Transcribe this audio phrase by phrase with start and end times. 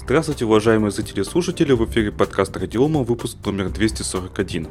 [0.00, 4.66] Здравствуйте, уважаемые зрители и слушатели, в эфире подкаст Радиома, выпуск номер 241.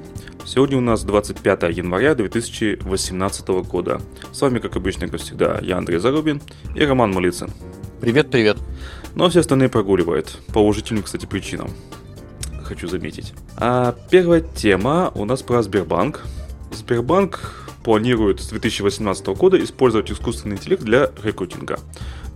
[0.46, 4.01] Сегодня у нас 25 января 2018 года.
[4.32, 6.42] С вами, как обычно, как всегда, я Андрей Зарубин
[6.75, 7.51] и Роман Малицын.
[8.02, 8.57] Привет, привет.
[9.16, 11.70] Ну а все остальные прогуливают, по уважительным, кстати, причинам,
[12.64, 13.34] хочу заметить.
[13.55, 16.25] А первая тема у нас про Сбербанк.
[16.71, 21.80] Сбербанк планирует с 2018 года использовать искусственный интеллект для рекрутинга.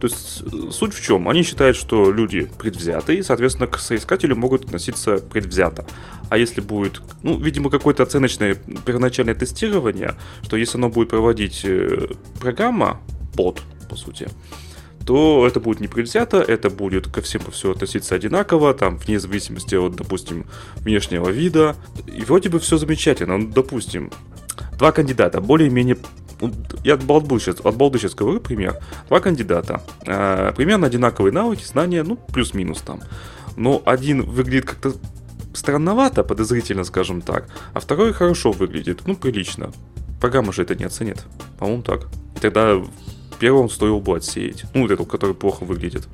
[0.02, 1.29] То есть э, суть в чем?
[1.29, 5.85] Они считают, что люди предвзяты, и, соответственно, к соискателю могут относиться предвзято.
[6.30, 12.08] А если будет, ну, видимо, какое-то оценочное первоначальное тестирование, что если оно будет проводить э,
[12.39, 12.99] программа,
[13.35, 13.61] бот,
[13.91, 14.27] по сути,
[15.05, 19.20] то это будет не предвзято, это будет ко всем по все относиться одинаково, там, вне
[19.20, 20.47] зависимости от, допустим,
[20.77, 21.75] внешнего вида.
[22.08, 23.38] И вроде бы все замечательно.
[23.38, 24.09] Ну, допустим,
[24.80, 25.97] два кандидата более-менее
[26.84, 28.77] я от балды сейчас, от балды сейчас говорю пример.
[29.08, 29.81] Два кандидата.
[30.05, 33.02] Э, примерно одинаковые навыки, знания, ну, плюс-минус там.
[33.58, 34.94] Но один выглядит как-то
[35.54, 39.72] странновато, подозрительно, скажем так, а второй хорошо выглядит, ну, прилично.
[40.20, 41.25] Программа же это не оценит.
[41.59, 42.08] По-моему, так.
[42.36, 42.81] И тогда
[43.39, 44.66] первым стоило бы отсеять.
[44.73, 46.08] Ну, вот эту, который плохо выглядит.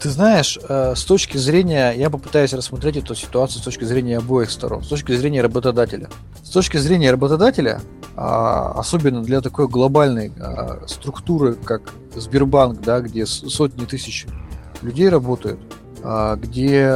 [0.00, 4.50] Ты знаешь, э, с точки зрения, я попытаюсь рассмотреть эту ситуацию с точки зрения обоих
[4.50, 6.08] сторон, с точки зрения работодателя.
[6.42, 7.82] С точки зрения работодателя,
[8.16, 14.26] а, особенно для такой глобальной а, структуры, как Сбербанк, да, где сотни тысяч
[14.80, 15.60] людей работают,
[16.02, 16.90] а, где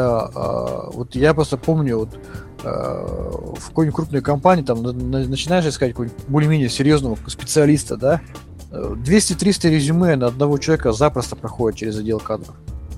[0.95, 2.19] вот я просто помню вот
[2.63, 8.23] в какой-нибудь крупной компании там начинаешь искать какого-нибудь более-менее серьезного специалиста, да,
[8.71, 12.55] 200-300 резюме на одного человека запросто проходит через отдел кадров.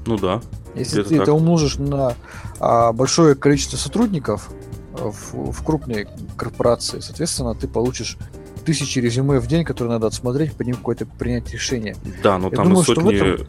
[0.06, 0.40] Ну да.
[0.74, 1.22] Если ты так.
[1.22, 2.14] это умножишь на
[2.60, 4.50] а, большое количество сотрудников,
[4.98, 7.00] в, в крупные корпорации.
[7.00, 8.16] Соответственно, ты получишь
[8.64, 11.96] тысячи резюме в день, которые надо отсмотреть, по ним какое-то принять решение.
[12.22, 13.46] Да, но Я там думаю, сотни этом...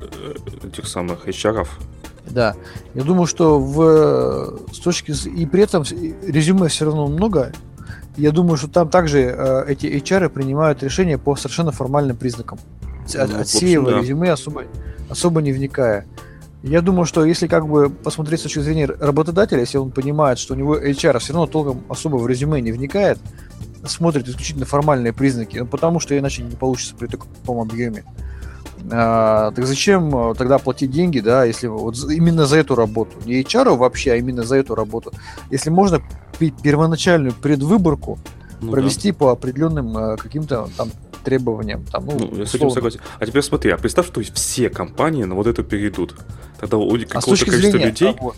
[0.61, 1.67] Э, этих самых HR.
[2.29, 2.55] Да,
[2.93, 7.53] я думаю, что в с точки и при этом резюме все равно много.
[8.17, 12.59] Я думаю, что там также э, эти HR принимают решения по совершенно формальным признакам,
[13.13, 14.01] ну, отсеивая да.
[14.01, 14.63] резюме особо
[15.09, 16.05] особо не вникая.
[16.63, 20.53] Я думаю, что если как бы посмотреть с точки зрения работодателя, если он понимает, что
[20.53, 23.19] у него HR все равно толком особо в резюме не вникает,
[23.85, 28.03] смотрит исключительно формальные признаки, ну, потому что иначе не получится при таком объеме.
[28.91, 33.41] А, так зачем э, тогда платить деньги, да, если вот именно за эту работу, не
[33.41, 35.11] HR вообще, а именно за эту работу,
[35.51, 36.01] если можно
[36.39, 38.19] первоначальную предвыборку
[38.61, 39.17] ну, провести да.
[39.17, 40.89] по определенным э, каким-то там
[41.23, 41.83] требованиям.
[41.91, 43.01] Там, ну, ну, я с этим согласен.
[43.19, 46.15] А теперь смотри, а представь, что все компании на вот это перейдут.
[46.59, 48.09] Тогда у какого-то а количества зрения, людей...
[48.09, 48.35] А, вот,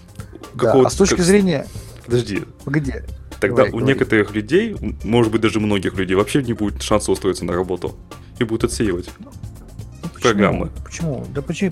[0.55, 1.25] да, а с точки как...
[1.25, 1.67] зрения...
[2.05, 2.43] Подожди.
[2.65, 2.93] Погоди.
[3.39, 3.93] Тогда говори, у говори.
[3.93, 7.95] некоторых людей, может быть, даже многих людей, вообще не будет шанса устроиться на работу.
[8.39, 9.31] И будут отсеивать ну,
[10.01, 10.21] почему?
[10.21, 10.71] программы.
[10.83, 11.25] Почему?
[11.33, 11.71] Да почему?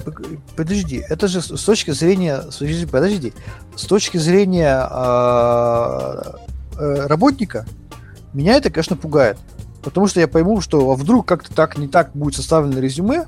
[0.55, 2.43] Подожди, это же с точки зрения...
[2.91, 3.33] Подожди.
[3.75, 6.21] С точки зрения э,
[6.77, 7.65] э, работника,
[8.33, 9.37] меня это, конечно, пугает.
[9.81, 13.25] Потому что я пойму, что а вдруг как-то так не так будет составлено резюме,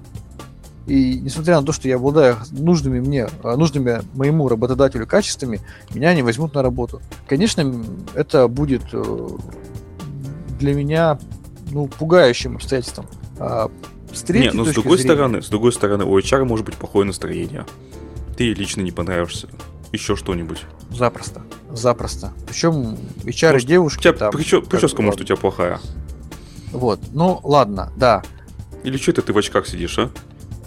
[0.89, 5.61] и несмотря на то, что я обладаю нужными мне, а, нужными моему работодателю качествами,
[5.93, 6.99] меня не возьмут на работу.
[7.27, 7.85] Конечно,
[8.15, 9.27] это будет э,
[10.59, 11.19] для меня
[11.69, 13.05] ну, пугающим обстоятельством.
[13.37, 13.69] А
[14.11, 15.13] с Нет, но с другой зрения...
[15.13, 17.67] стороны, с другой стороны, у HR может быть плохое настроение.
[18.35, 19.47] Ты лично не понравишься.
[19.91, 20.63] Еще что-нибудь.
[20.89, 21.43] Запросто.
[21.71, 22.33] Запросто.
[22.47, 23.99] Причем HR может, девушки.
[23.99, 25.79] У тебя там, прическа, может, у тебя плохая.
[26.71, 26.99] Вот.
[27.13, 28.23] Ну, ладно, да.
[28.83, 30.09] Или что это ты в очках сидишь, а?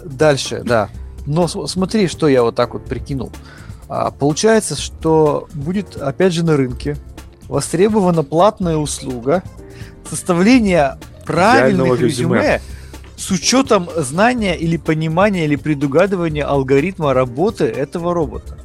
[0.05, 0.89] Дальше, да.
[1.25, 3.31] Но смотри, что я вот так вот прикинул.
[3.87, 6.97] А, получается, что будет, опять же, на рынке
[7.47, 9.43] востребована платная услуга
[10.09, 12.61] составления правильных резюме, резюме
[13.15, 18.57] с учетом знания или понимания или предугадывания алгоритма работы этого робота.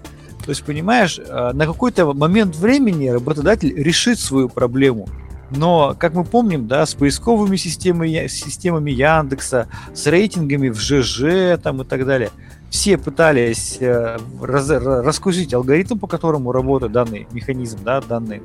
[0.44, 5.09] То есть, понимаешь, а, на какой-то момент времени работодатель решит свою проблему–
[5.50, 11.82] но, как мы помним, да, с поисковыми системами, системами Яндекса, с рейтингами в ЖЖ там,
[11.82, 12.31] и так далее,
[12.70, 18.42] все пытались э, раз, раскусить алгоритм, по которому работает данный механизм, да, данный,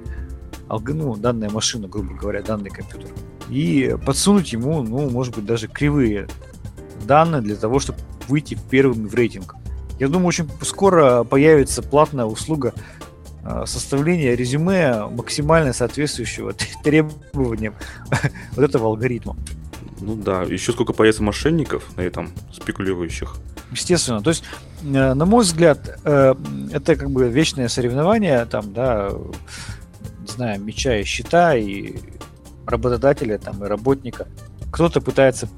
[0.70, 3.10] ну, данная машина, грубо говоря, данный компьютер,
[3.50, 6.28] и подсунуть ему, ну, может быть, даже кривые
[7.06, 8.00] данные для того, чтобы
[8.30, 9.56] выйти первым в рейтинг.
[10.00, 12.74] Я думаю, очень скоро появится платная услуга
[13.46, 16.54] Э, составления резюме максимально соответствующего
[16.84, 17.76] требованиям
[18.56, 19.36] вот этого алгоритма.
[20.00, 23.36] Ну да, еще сколько появится мошенников на этом, спекулирующих.
[23.72, 24.22] Естественно.
[24.22, 24.46] То есть,
[24.82, 26.36] э, на мой взгляд, э,
[26.72, 29.12] это как бы вечное соревнование, там, да,
[30.22, 31.98] не знаю, меча и щита, и
[32.66, 34.28] работодателя, там, и работника.
[34.72, 35.50] Кто-то пытается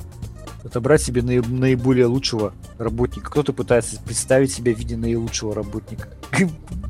[0.65, 3.29] отобрать себе наиболее лучшего работника.
[3.29, 6.09] Кто-то пытается представить себя в виде наилучшего работника.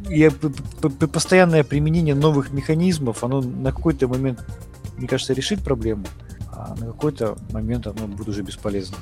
[0.10, 0.30] И
[1.12, 4.45] постоянное применение новых механизмов, оно на какой-то момент,
[4.98, 6.06] мне кажется, решит проблему,
[6.51, 8.98] а на какой-то момент оно будет уже бесполезно.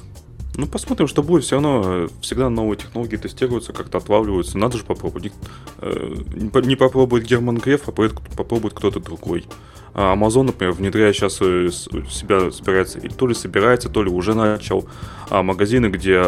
[0.55, 1.43] Ну, посмотрим, что будет.
[1.43, 4.57] Все равно э, всегда новые технологии тестируются, как-то отлавливаются.
[4.59, 5.31] Надо же попробовать.
[5.79, 6.15] Э,
[6.63, 9.45] не попробует Герман Греф, а попробует кто-то другой.
[9.95, 11.69] А Amazon, например, внедряя сейчас э,
[12.09, 14.87] себя собирается, и то ли собирается, то ли уже начал
[15.29, 16.23] а магазины, где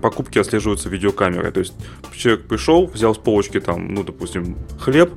[0.00, 1.50] покупки отслеживаются видеокамерой.
[1.52, 1.74] То есть
[2.14, 5.12] человек пришел, взял с полочки там, ну, допустим, хлеб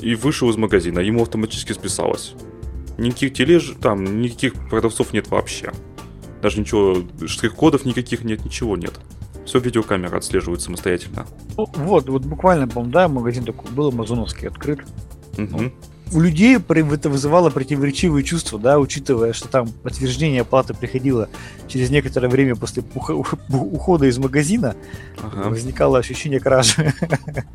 [0.00, 2.34] и вышел из магазина, ему автоматически списалось.
[2.98, 5.72] Никаких тележ, там, никаких продавцов нет вообще.
[6.42, 8.98] Даже ничего, штрих-кодов никаких нет, ничего нет.
[9.44, 11.26] Все видеокамера отслеживает самостоятельно.
[11.56, 14.80] Ну, вот, вот буквально, по-моему, да, магазин такой был, амазоновский открыт.
[15.38, 15.72] Угу.
[16.12, 21.28] У людей это вызывало противоречивые чувства, да, учитывая, что там подтверждение оплаты приходило
[21.68, 22.82] через некоторое время после
[23.48, 24.74] ухода из магазина,
[25.22, 25.48] ага.
[25.48, 26.92] возникало ощущение кражи.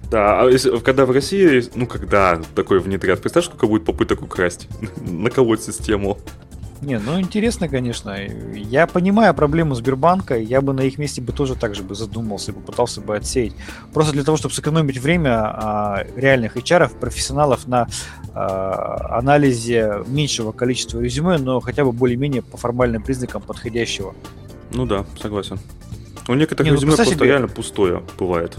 [0.10, 4.70] Да, а когда в России, ну когда такое внедрят, представь, сколько будет попыток украсть,
[5.02, 6.18] наколоть систему.
[6.82, 8.16] Не, ну интересно, конечно.
[8.54, 12.54] Я понимаю проблему Сбербанка, я бы на их месте бы тоже так же бы задумался,
[12.54, 13.54] попытался бы отсеять.
[13.94, 17.88] Просто для того, чтобы сэкономить время а, реальных HR, профессионалов на
[18.36, 24.14] анализе меньшего количества резюме, но хотя бы более-менее по формальным признакам подходящего.
[24.72, 25.58] Ну да, согласен.
[26.28, 27.28] У некоторых Не, ну, резюме просто себе...
[27.28, 28.58] реально пустое бывает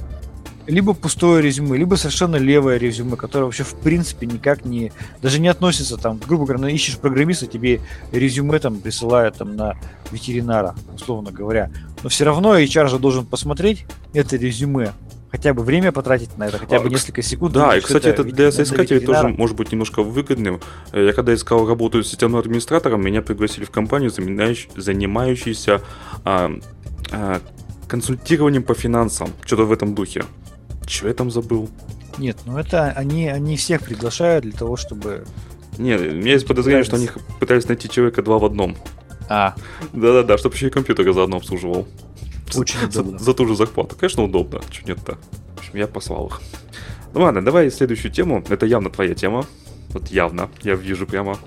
[0.67, 4.93] либо пустое резюме, либо совершенно левое резюме, которое вообще в принципе никак не,
[5.23, 7.81] даже не относится там, грубо говоря, ну, ищешь программиста, тебе
[8.13, 9.77] резюме там присылают там на
[10.11, 11.71] ветеринара, условно говоря.
[12.03, 14.93] Но все равно HR же должен посмотреть это резюме,
[15.37, 17.53] хотя бы время потратить на это, хотя бы а, несколько секунд.
[17.53, 20.61] Да, и, кстати, это для соискателей тоже может быть немножко выгодным.
[20.93, 25.83] Э, я когда искал работу системным администратором, меня пригласили в компанию, занимающуюся
[26.25, 26.51] а,
[27.13, 27.41] а,
[27.87, 30.25] консультированием по финансам, что-то в этом духе.
[30.87, 31.69] Че я там забыл?
[32.17, 35.27] Нет, ну это они, они всех приглашают для того, чтобы...
[35.77, 38.75] Нет, у меня есть подозрение, что они пытались найти человека два в одном.
[39.29, 39.55] А.
[39.93, 41.87] Да-да-да, чтобы еще и компьютер заодно обслуживал.
[42.55, 43.19] Очень удобно.
[43.19, 43.97] За, за ту же зарплату.
[43.99, 44.61] Конечно, удобно.
[44.71, 45.19] Чего нет-то?
[45.57, 46.41] В общем, я послал их.
[47.15, 48.45] Ну ладно, давай следующую тему.
[48.49, 49.47] Это явно твоя тема.
[49.91, 50.51] Вот явно.
[50.63, 51.39] Я вижу прямо.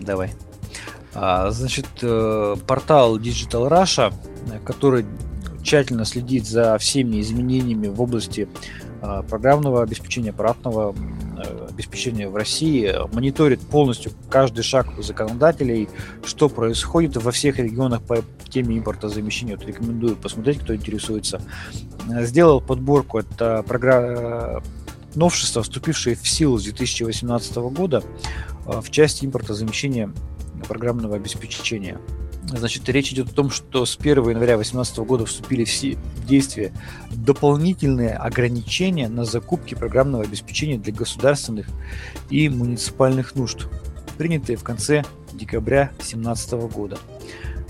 [0.00, 0.32] Давай.
[1.14, 4.12] А, значит, э, портал Digital Russia,
[4.64, 5.04] который
[5.62, 8.48] тщательно следит за всеми изменениями в области
[9.28, 10.94] программного обеспечения, аппаратного
[11.36, 15.88] э, обеспечения в России, мониторит полностью каждый шаг законодателей,
[16.24, 18.18] что происходит во всех регионах по
[18.48, 19.56] теме импортозамещения.
[19.56, 21.40] Вот рекомендую посмотреть, кто интересуется.
[22.22, 24.62] Сделал подборку, это программа
[25.14, 28.02] новшества, вступившие в силу с 2018 года
[28.66, 30.12] э, в части импортозамещения
[30.66, 31.98] программного обеспечения.
[32.50, 36.72] Значит, речь идет о том, что с 1 января 2018 года вступили в действие
[37.10, 41.66] дополнительные ограничения на закупки программного обеспечения для государственных
[42.30, 43.66] и муниципальных нужд,
[44.16, 46.98] принятые в конце декабря 2017 года.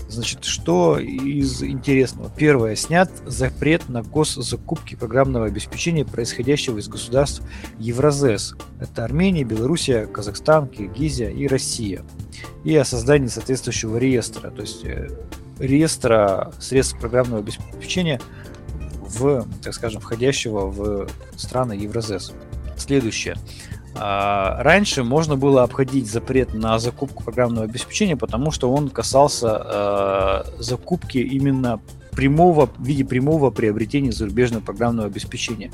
[0.09, 2.31] Значит, что из интересного?
[2.35, 2.75] Первое.
[2.75, 7.43] Снят запрет на госзакупки программного обеспечения, происходящего из государств
[7.77, 8.55] Евразес.
[8.81, 12.03] Это Армения, Белоруссия, Казахстан, Киргизия и Россия.
[12.63, 15.09] И о создании соответствующего реестра, то есть э,
[15.59, 18.19] реестра средств программного обеспечения
[19.01, 22.33] в, так скажем, входящего в страны Евразес.
[22.77, 23.35] Следующее.
[24.01, 29.61] А, раньше можно было обходить запрет на закупку программного обеспечения, потому что он касался
[30.57, 35.73] э, закупки именно прямого, в виде прямого приобретения зарубежного программного обеспечения.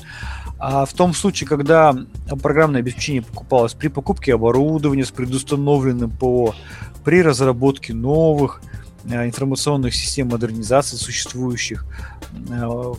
[0.58, 1.96] А в том случае, когда
[2.42, 6.56] программное обеспечение покупалось при покупке оборудования с предустановленным ПО,
[7.04, 8.62] при разработке новых
[9.08, 11.86] информационных систем модернизации существующих,
[12.50, 12.94] э,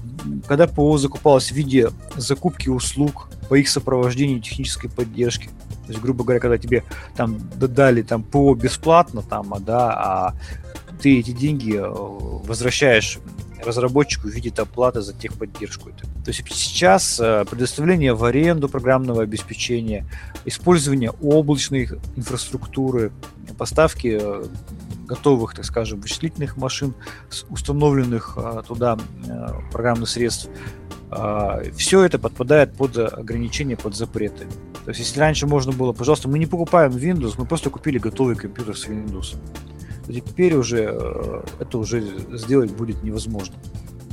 [0.46, 5.46] когда ПО закупалось в виде закупки услуг по их сопровождению технической поддержки.
[5.86, 6.84] То есть, грубо говоря, когда тебе
[7.16, 10.34] там дали там ПО бесплатно, там, а, да, а
[11.00, 13.18] ты эти деньги э, возвращаешь
[13.64, 15.90] разработчику в виде оплаты за техподдержку.
[15.90, 20.06] То есть сейчас э, предоставление в аренду программного обеспечения,
[20.44, 23.12] использование облачной инфраструктуры,
[23.58, 24.44] поставки э,
[25.06, 26.94] готовых, так скажем, вычислительных машин,
[27.48, 28.36] установленных
[28.66, 28.98] туда
[29.70, 30.50] программных средств,
[31.10, 34.46] а, все это подпадает под ограничения, под запреты.
[34.84, 38.36] То есть, если раньше можно было, пожалуйста, мы не покупаем Windows, мы просто купили готовый
[38.36, 39.36] компьютер с Windows,
[40.06, 42.02] то теперь уже э, это уже
[42.36, 43.56] сделать будет невозможно.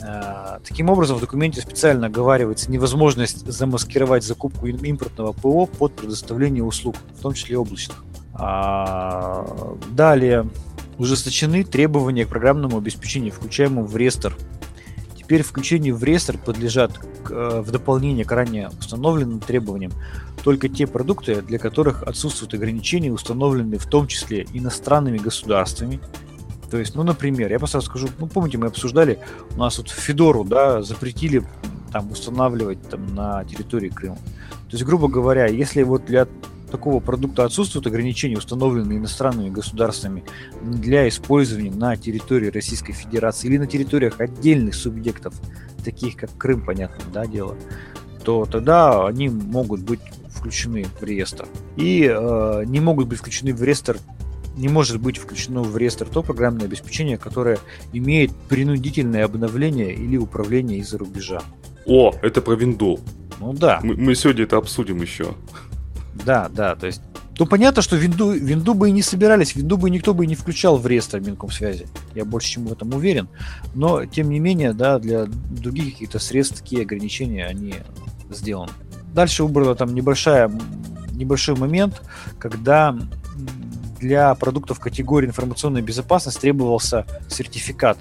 [0.04, 6.96] А, таким образом, в документе специально оговаривается невозможность замаскировать закупку импортного ПО под предоставление услуг,
[7.18, 8.04] в том числе облачных.
[8.34, 9.46] А,
[9.92, 10.48] далее,
[10.98, 14.36] ужесточены требования к программному обеспечению, включаемому в реестр.
[15.18, 16.92] Теперь включению в реестр подлежат
[17.30, 19.92] э, в дополнение к ранее установленным требованиям
[20.44, 26.00] только те продукты, для которых отсутствуют ограничения, установленные в том числе иностранными государствами.
[26.70, 29.20] То есть, ну, например, я просто скажу, ну, помните, мы обсуждали,
[29.56, 31.44] у нас вот Федору, да, запретили
[31.92, 34.16] там устанавливать там на территории Крыма.
[34.16, 36.28] То есть, грубо говоря, если вот для
[36.74, 40.24] такого продукта отсутствуют ограничения, установленные иностранными государствами
[40.60, 45.36] для использования на территории Российской Федерации или на территориях отдельных субъектов,
[45.86, 47.56] таких как Крым, понятно, да, дело,
[48.24, 50.00] то тогда они могут быть
[50.30, 51.46] включены в реестр.
[51.78, 54.00] И э, не могут быть включены в реестр
[54.56, 57.58] не может быть включено в реестр то программное обеспечение, которое
[57.92, 61.42] имеет принудительное обновление или управление из-за рубежа.
[61.88, 63.00] О, это про винду.
[63.40, 63.80] Ну да.
[63.84, 65.34] Мы, мы сегодня это обсудим еще.
[66.14, 67.02] Да, да, то есть
[67.40, 70.36] ну, понятно, что винду, винду бы и не собирались, винду бы никто бы и не
[70.36, 71.88] включал в реестр Минкомсвязи.
[72.14, 73.28] Я больше чем в этом уверен.
[73.74, 77.76] Но, тем не менее, да, для других каких-то средств такие ограничения, они
[78.30, 78.72] сделаны.
[79.14, 80.52] Дальше выбрала там небольшая,
[81.12, 82.02] небольшой момент,
[82.38, 82.96] когда
[84.00, 87.98] для продуктов категории информационной безопасности требовался сертификат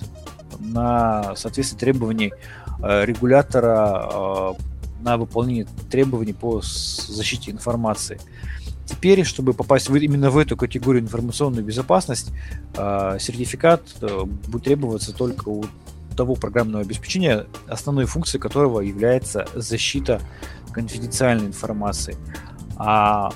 [0.59, 2.33] на соответствие требований
[2.83, 4.53] э, регулятора э,
[5.03, 8.21] на выполнение требований по защите информации.
[8.87, 12.33] Теперь, чтобы попасть именно в эту категорию информационной безопасности,
[12.77, 15.65] э, сертификат э, будет требоваться только у
[16.17, 20.21] того программного обеспечения, основной функцией которого является защита
[20.73, 22.17] конфиденциальной информации.
[22.77, 23.33] А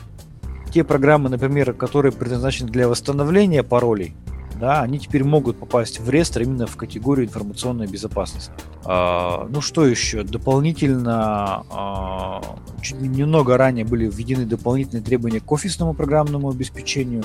[0.72, 4.14] те программы, например, которые предназначены для восстановления паролей,
[4.58, 8.50] да, они теперь могут попасть в реестр именно в категорию информационной безопасности.
[8.84, 10.22] А, ну что еще?
[10.22, 12.40] Дополнительно, а,
[12.80, 17.24] чуть немного ранее были введены дополнительные требования к офисному программному обеспечению.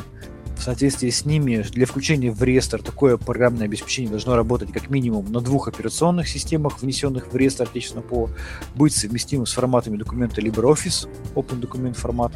[0.58, 5.32] В соответствии с ними для включения в реестр такое программное обеспечение должно работать как минимум
[5.32, 8.30] на двух операционных системах, внесенных в реестр отечественного ПО,
[8.76, 12.34] быть совместимым с форматами документа LibreOffice, Open Document формат,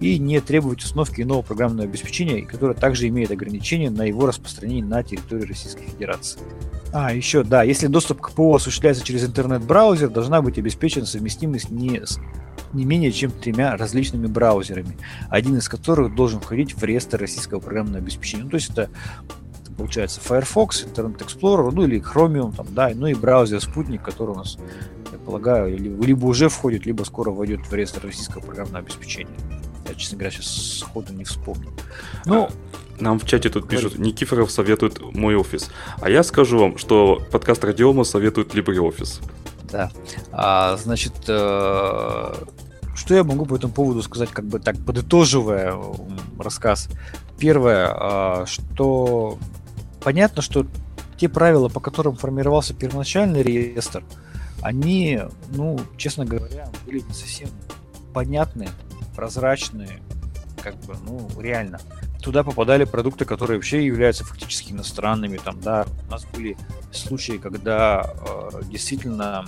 [0.00, 5.02] и не требовать установки иного программного обеспечения, которое также имеет ограничения на его распространение на
[5.02, 6.40] территории Российской Федерации.
[6.92, 12.02] А, еще, да, если доступ к ПО осуществляется через интернет-браузер, должна быть обеспечена совместимость не
[12.72, 14.96] не менее чем тремя различными браузерами,
[15.30, 18.44] один из которых должен входить в реестр российского программного обеспечения.
[18.44, 18.90] Ну, то есть это,
[19.76, 24.36] получается Firefox, Internet Explorer, ну или Chromium, там, да, ну и браузер Спутник, который у
[24.36, 24.58] нас,
[25.12, 29.36] я полагаю, либо уже входит, либо скоро войдет в реестр российского программного обеспечения.
[29.88, 31.72] Я, честно говоря, сейчас сходу не вспомню.
[32.24, 32.48] Ну,
[32.98, 35.70] нам в чате тут пишут, Никифоров советует мой офис.
[36.00, 39.22] А я скажу вам, что подкаст Радиома советует LibreOffice.
[39.70, 39.90] Да.
[40.32, 42.34] А, значит, э,
[42.94, 45.74] что я могу по этому поводу сказать, как бы так подытоживая
[46.38, 46.88] рассказ?
[47.38, 49.38] Первое, э, что
[50.02, 50.66] понятно, что
[51.18, 54.04] те правила, по которым формировался первоначальный реестр,
[54.62, 57.48] они, ну, честно говоря, были не совсем
[58.12, 58.68] понятны
[59.16, 60.00] прозрачные,
[60.62, 61.80] как бы, ну, реально.
[62.20, 65.38] Туда попадали продукты, которые вообще являются фактически иностранными.
[65.38, 66.56] Там, да, у нас были
[66.92, 68.14] случаи, когда
[68.52, 69.46] э, действительно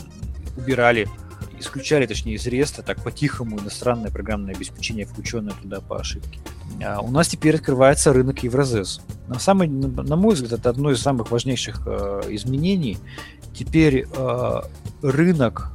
[0.56, 1.08] убирали,
[1.58, 6.40] исключали, точнее, из реестра так по-тихому иностранное программное обеспечение, включенное туда по ошибке.
[6.84, 9.00] А у нас теперь открывается рынок Евразес.
[9.26, 12.98] На, самый, на мой взгляд, это одно из самых важнейших э, изменений.
[13.54, 14.60] Теперь э,
[15.02, 15.72] рынок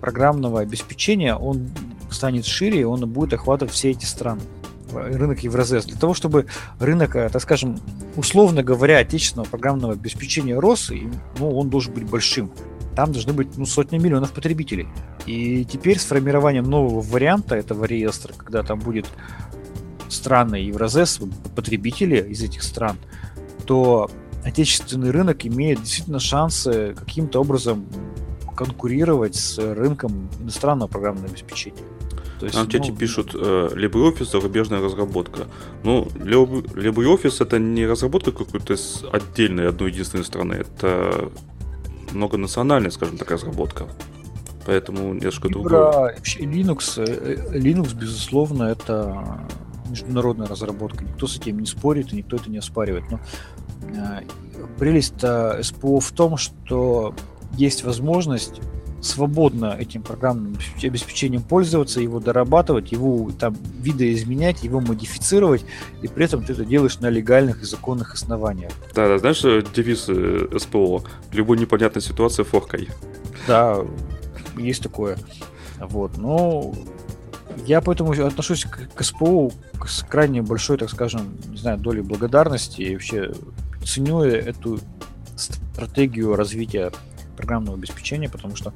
[0.00, 1.70] программного обеспечения, он
[2.16, 4.40] станет шире, и он будет охватывать все эти страны
[4.92, 5.84] рынок Евразес.
[5.84, 6.46] Для того, чтобы
[6.78, 7.78] рынок, э, так скажем,
[8.16, 10.90] условно говоря, отечественного программного обеспечения рос,
[11.38, 12.50] ну, он должен быть большим.
[12.94, 14.88] Там должны быть ну, сотни миллионов потребителей.
[15.26, 19.06] И теперь с формированием нового варианта этого реестра, когда там будет
[20.08, 21.20] страны Евразес,
[21.54, 22.96] потребители из этих стран,
[23.66, 24.10] то
[24.44, 27.86] отечественный рынок имеет действительно шансы каким-то образом
[28.56, 31.82] конкурировать с рынком иностранного программного обеспечения.
[32.38, 35.46] То есть, Нам ну, пишут э, LibreOffice зарубежная разработка.
[35.84, 38.76] Ну, LibreOffice это не разработка какой-то
[39.12, 41.30] отдельной одной единственной страны, это
[42.12, 43.86] многонациональная, скажем так, разработка.
[44.66, 45.72] Поэтому несколько другое.
[45.72, 49.40] Вообще Linux, э, Linux, безусловно, это
[49.88, 51.04] международная разработка.
[51.04, 53.04] Никто с этим не спорит, и никто это не оспаривает.
[53.10, 53.20] Но
[53.82, 54.22] э,
[54.78, 57.14] прелесть СПО в том, что
[57.56, 58.60] есть возможность
[59.06, 65.64] свободно этим программным обеспечением пользоваться, его дорабатывать, его там видоизменять, его модифицировать,
[66.02, 68.72] и при этом ты это делаешь на легальных и законных основаниях.
[68.94, 71.04] Да, да, знаешь, э, девиз э, СПО?
[71.32, 72.88] Любой непонятной ситуации форкой.
[73.46, 73.78] Да,
[74.56, 75.16] есть такое.
[75.78, 76.74] Вот, но
[77.64, 79.50] Я поэтому отношусь к, к СПО
[79.86, 83.32] с крайне большой, так скажем, не знаю, долей благодарности и вообще
[83.84, 84.80] ценю эту
[85.36, 86.92] стратегию развития
[87.36, 88.72] программного обеспечения, потому что,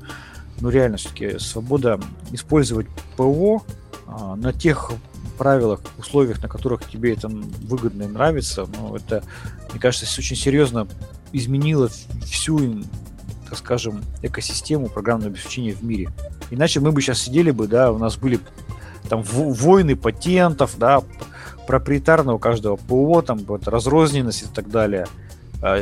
[0.60, 2.00] ну, реально, все-таки свобода
[2.32, 2.86] использовать
[3.16, 3.64] ПО
[4.06, 4.92] а, на тех
[5.38, 9.24] правилах, условиях, на которых тебе это выгодно и нравится, ну, это,
[9.70, 10.86] мне кажется, очень серьезно
[11.32, 11.88] изменило
[12.24, 12.82] всю,
[13.48, 16.10] так скажем, экосистему программного обеспечения в мире.
[16.50, 18.40] Иначе мы бы сейчас сидели бы, да, у нас были
[19.08, 21.02] там войны патентов, да,
[21.66, 25.06] проприетарного каждого ПО, там вот, разрозненность и так далее,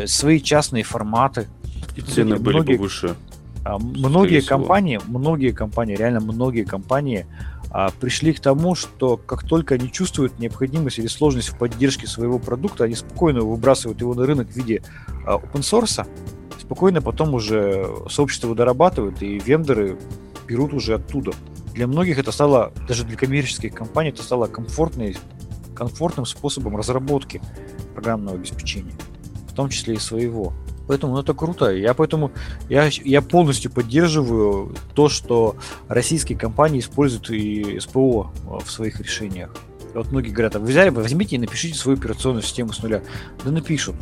[0.07, 1.49] свои частные форматы.
[1.97, 3.17] И цены многие, были бы выше.
[3.65, 7.27] А, многие компании, многие компании, реально многие компании
[7.71, 12.39] а, пришли к тому, что как только они чувствуют необходимость или сложность в поддержке своего
[12.39, 14.83] продукта, они спокойно выбрасывают его на рынок в виде
[15.27, 16.07] а, open source,
[16.59, 19.99] спокойно потом уже сообщество дорабатывают, и вендоры
[20.47, 21.33] берут уже оттуда.
[21.75, 25.17] Для многих это стало, даже для коммерческих компаний, это стало комфортной,
[25.75, 27.43] комфортным способом разработки
[27.95, 28.95] программного обеспечения,
[29.59, 30.53] том числе и своего.
[30.87, 31.73] Поэтому ну, это круто.
[31.73, 32.31] Я поэтому
[32.69, 35.57] я, я полностью поддерживаю то, что
[35.89, 38.31] российские компании используют и СПО
[38.65, 39.53] в своих решениях.
[39.95, 43.03] Вот многие говорят, а вы взяли бы, возьмите и напишите свою операционную систему с нуля.
[43.45, 43.97] Да напишут.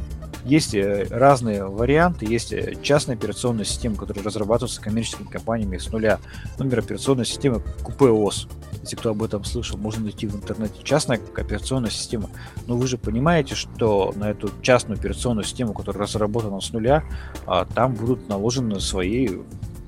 [0.46, 6.20] Есть э, разные варианты, есть э, частная операционная система, которая разрабатывается коммерческими компаниями с нуля.
[6.56, 8.46] Номер операционной системы КУПОС.
[8.80, 10.74] Если кто об этом слышал, можно найти в интернете.
[10.84, 12.30] Частная операционная система.
[12.68, 17.02] Но вы же понимаете, что на эту частную операционную систему, которая разработана с нуля,
[17.44, 19.28] а, там будут наложены свои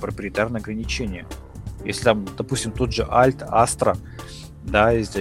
[0.01, 1.25] проприетарные ограничения.
[1.85, 3.97] Если там, допустим, тот же Alt, Astra,
[4.65, 5.17] да, есть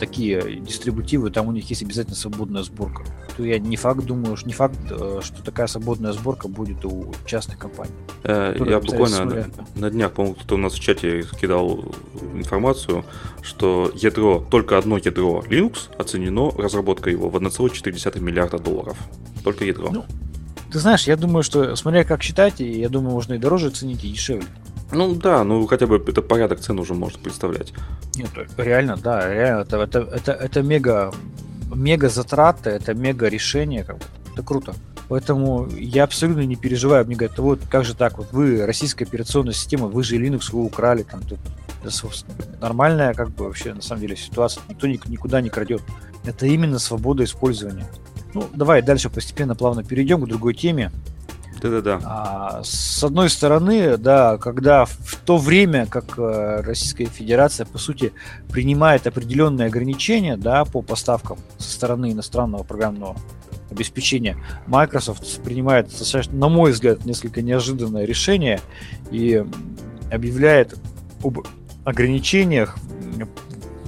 [0.00, 3.04] такие дистрибутивы, там у них есть обязательно свободная сборка.
[3.38, 7.14] То я не факт думаю, что не факт, э, что такая свободная сборка будет у
[7.24, 7.92] частных компаний.
[8.24, 11.84] Э, я буквально на, на днях, по-моему, кто-то у нас в чате кидал
[12.34, 13.04] информацию,
[13.42, 18.96] что ядро, только одно ядро Linux оценено разработка его в 1,4 миллиарда долларов.
[19.44, 19.88] Только ядро.
[19.92, 20.04] Ну,
[20.72, 24.10] ты знаешь, я думаю, что смотря как считать, я думаю, можно и дороже ценить, и
[24.10, 24.48] дешевле.
[24.90, 27.72] Ну да, ну хотя бы это порядок цен уже можно представлять.
[28.16, 31.12] Нет, реально, да, реально, это, это, это, это мега,
[31.74, 34.74] мега затраты, это мега решение, как бы, это круто.
[35.08, 37.06] Поэтому я абсолютно не переживаю.
[37.06, 40.62] Мне говорят, вот как же так, вот вы российская операционная система, вы же Linux, вы
[40.62, 41.38] украли, там, тут,
[41.82, 41.90] это,
[42.60, 44.62] нормальная, как бы, вообще, на самом деле, ситуация.
[44.68, 45.82] Никто никуда не крадет.
[46.24, 47.86] Это именно свобода использования.
[48.34, 50.92] Ну, давай дальше постепенно плавно перейдем к другой теме.
[51.60, 52.00] Да-да-да.
[52.04, 58.12] А, с одной стороны, да, когда в то время, как э, Российская Федерация, по сути,
[58.50, 63.16] принимает определенные ограничения, да, по поставкам со стороны иностранного программного
[63.70, 65.90] обеспечения, Microsoft принимает,
[66.32, 68.60] на мой взгляд, несколько неожиданное решение
[69.10, 69.44] и
[70.10, 70.78] объявляет
[71.22, 71.40] об
[71.84, 72.76] ограничениях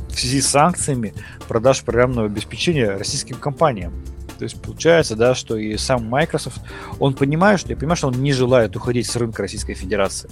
[0.08, 1.14] в связи с санкциями
[1.48, 3.92] продаж программного обеспечения российским компаниям.
[4.40, 6.62] То есть получается, да, что и сам Microsoft,
[6.98, 10.30] он понимает, что я понимаю, что он не желает уходить с рынка Российской Федерации,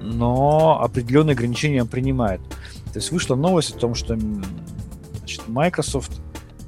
[0.00, 2.40] но определенные ограничения он принимает.
[2.92, 4.16] То есть вышла новость о том, что
[5.18, 6.12] значит, Microsoft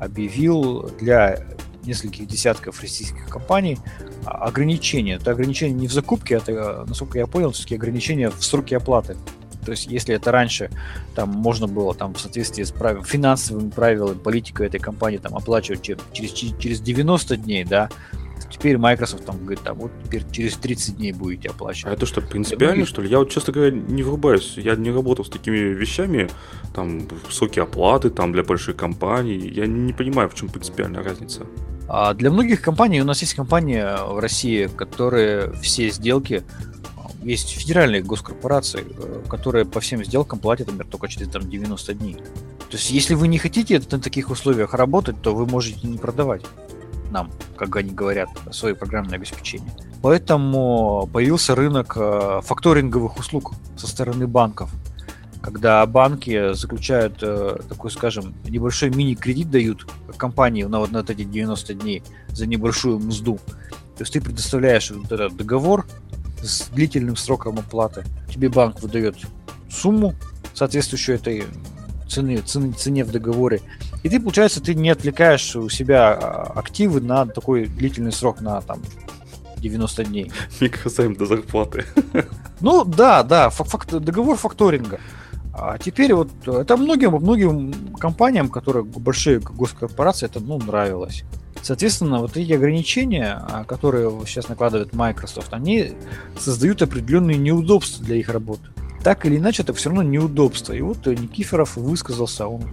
[0.00, 1.38] объявил для
[1.84, 3.78] нескольких десятков российских компаний
[4.24, 5.14] ограничения.
[5.14, 9.16] Это ограничение не в закупке, это, насколько я понял, все-таки ограничения в сроке оплаты.
[9.64, 10.70] То есть, если это раньше
[11.14, 15.82] там можно было там в соответствии с правил, финансовыми правилами, политикой этой компании там оплачивать
[15.82, 17.88] через, через 90 дней, да,
[18.50, 21.92] теперь Microsoft там говорит, там вот теперь через 30 дней будете оплачивать.
[21.92, 23.08] А это что, принципиально, ну, что ли?
[23.08, 24.54] Я вот, честно говоря, не врубаюсь.
[24.56, 26.28] Я не работал с такими вещами,
[26.74, 29.36] там, высокие оплаты, там, для больших компаний.
[29.36, 31.46] Я не понимаю, в чем принципиальная разница.
[31.88, 36.42] А для многих компаний, у нас есть компании в России, которые все сделки
[37.24, 42.14] есть федеральные госкорпорации, э, которые по всем сделкам платят, например, только через там, 90 дней.
[42.14, 46.42] То есть, если вы не хотите на таких условиях работать, то вы можете не продавать
[47.10, 49.70] нам, как они говорят, свое программное обеспечение.
[50.02, 54.70] Поэтому появился рынок э, факторинговых услуг со стороны банков,
[55.40, 61.74] когда банки заключают э, такой, скажем, небольшой мини-кредит дают компании на вот на эти 90
[61.74, 63.38] дней за небольшую мзду.
[63.96, 65.86] То есть ты предоставляешь вот этот договор,
[66.44, 68.04] с длительным сроком оплаты.
[68.32, 69.16] Тебе банк выдает
[69.70, 70.14] сумму,
[70.54, 71.44] соответствующую этой
[72.08, 73.60] цены, цены, цене в договоре.
[74.02, 78.60] И ты, получается, ты не отвлекаешь у себя а, активы на такой длительный срок, на
[78.60, 78.82] там
[79.56, 80.32] 90 дней.
[80.60, 81.84] Микрозайм до зарплаты.
[82.60, 84.98] Ну да, да, фак договор факторинга.
[85.52, 91.24] А теперь вот это многим, многим компаниям, которые большие госкорпорации, это ну, нравилось.
[91.64, 95.92] Соответственно, вот эти ограничения, а, которые сейчас накладывает Microsoft, они
[96.38, 98.68] создают определенные неудобства для их работы.
[99.02, 100.74] так или иначе, это все равно неудобство.
[100.74, 102.64] И вот Никифоров высказался, он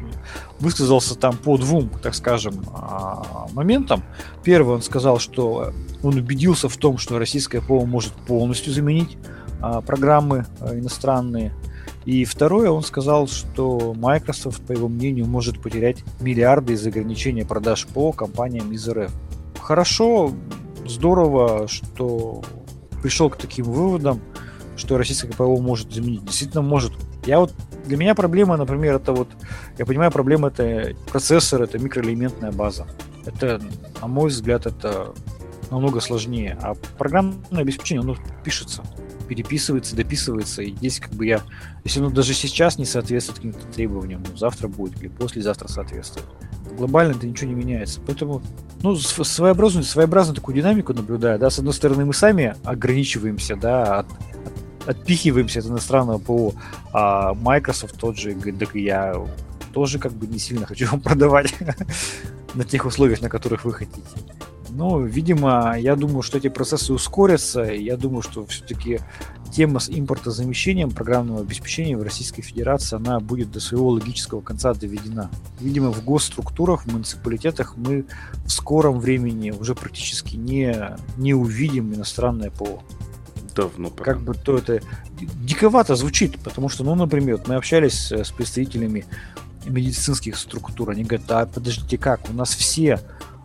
[0.60, 4.04] высказался там по двум, так скажем, а, моментам.
[4.44, 5.74] Первый, он сказал, что
[6.04, 9.18] он убедился в том, что российская ПО может полностью заменить
[9.62, 11.54] а, программы а, иностранные.
[12.06, 17.86] И второе, он сказал, что Microsoft, по его мнению, может потерять миллиарды из ограничения продаж
[17.86, 19.12] по компаниям из РФ.
[19.60, 20.32] Хорошо,
[20.86, 22.42] здорово, что
[23.04, 24.20] пришел к таким выводам,
[24.76, 26.26] что российское ПВО может заменить.
[26.26, 26.94] Действительно может.
[27.26, 27.54] Я вот
[27.86, 29.30] для меня проблема, например, это вот,
[29.78, 32.88] я понимаю, проблема это процессор, это микроэлементная база.
[33.26, 33.62] Это,
[34.02, 35.14] на мой взгляд, это
[35.70, 36.58] намного сложнее.
[36.62, 38.84] А программное обеспечение, оно пишется,
[39.32, 40.62] переписывается, дописывается.
[40.62, 41.42] И здесь как бы я,
[41.86, 46.26] если оно даже сейчас не соответствует каким-то требованиям, ну, завтра будет или послезавтра соответствует.
[46.78, 48.02] Глобально это ничего не меняется.
[48.06, 48.42] Поэтому,
[48.84, 54.08] ну, своеобразную, своеобразную такую динамику наблюдаю, да, с одной стороны, мы сами ограничиваемся, да, от,
[54.86, 56.54] от отпихиваемся от иностранного ПО,
[56.92, 59.16] а Microsoft тот же говорит, так я
[59.74, 61.54] тоже как бы не сильно хочу вам продавать
[62.54, 64.02] на тех условиях, на которых вы хотите.
[64.72, 69.00] Но, видимо, я думаю, что эти процессы ускорятся, я думаю, что все-таки
[69.52, 75.30] тема с импортозамещением программного обеспечения в Российской Федерации, она будет до своего логического конца доведена.
[75.60, 78.06] Видимо, в госструктурах, в муниципалитетах мы
[78.46, 82.82] в скором времени уже практически не, не увидим иностранное ПО
[83.54, 84.14] давно пора.
[84.14, 84.82] Как бы то это
[85.20, 89.06] диковато звучит, потому что, ну, например, мы общались с представителями
[89.66, 93.00] медицинских структур, они говорят, а подождите, как, у нас все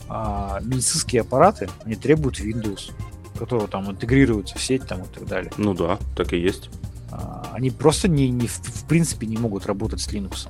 [0.08, 2.92] а, медицинские аппараты, они требуют Windows,
[3.38, 5.52] которые там интегрируются в сеть там и так далее.
[5.56, 6.70] Ну да, так и есть.
[7.10, 10.44] А, они просто не, не в, в принципе не могут работать с Linux.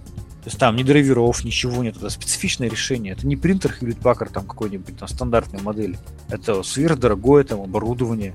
[0.47, 3.15] То есть там ни драйверов, ничего нет, это специфичное решение.
[3.15, 5.99] Это не принтер Hewlett Packard там какой-нибудь там стандартной модели.
[6.29, 8.35] Это сверхдорогое там оборудование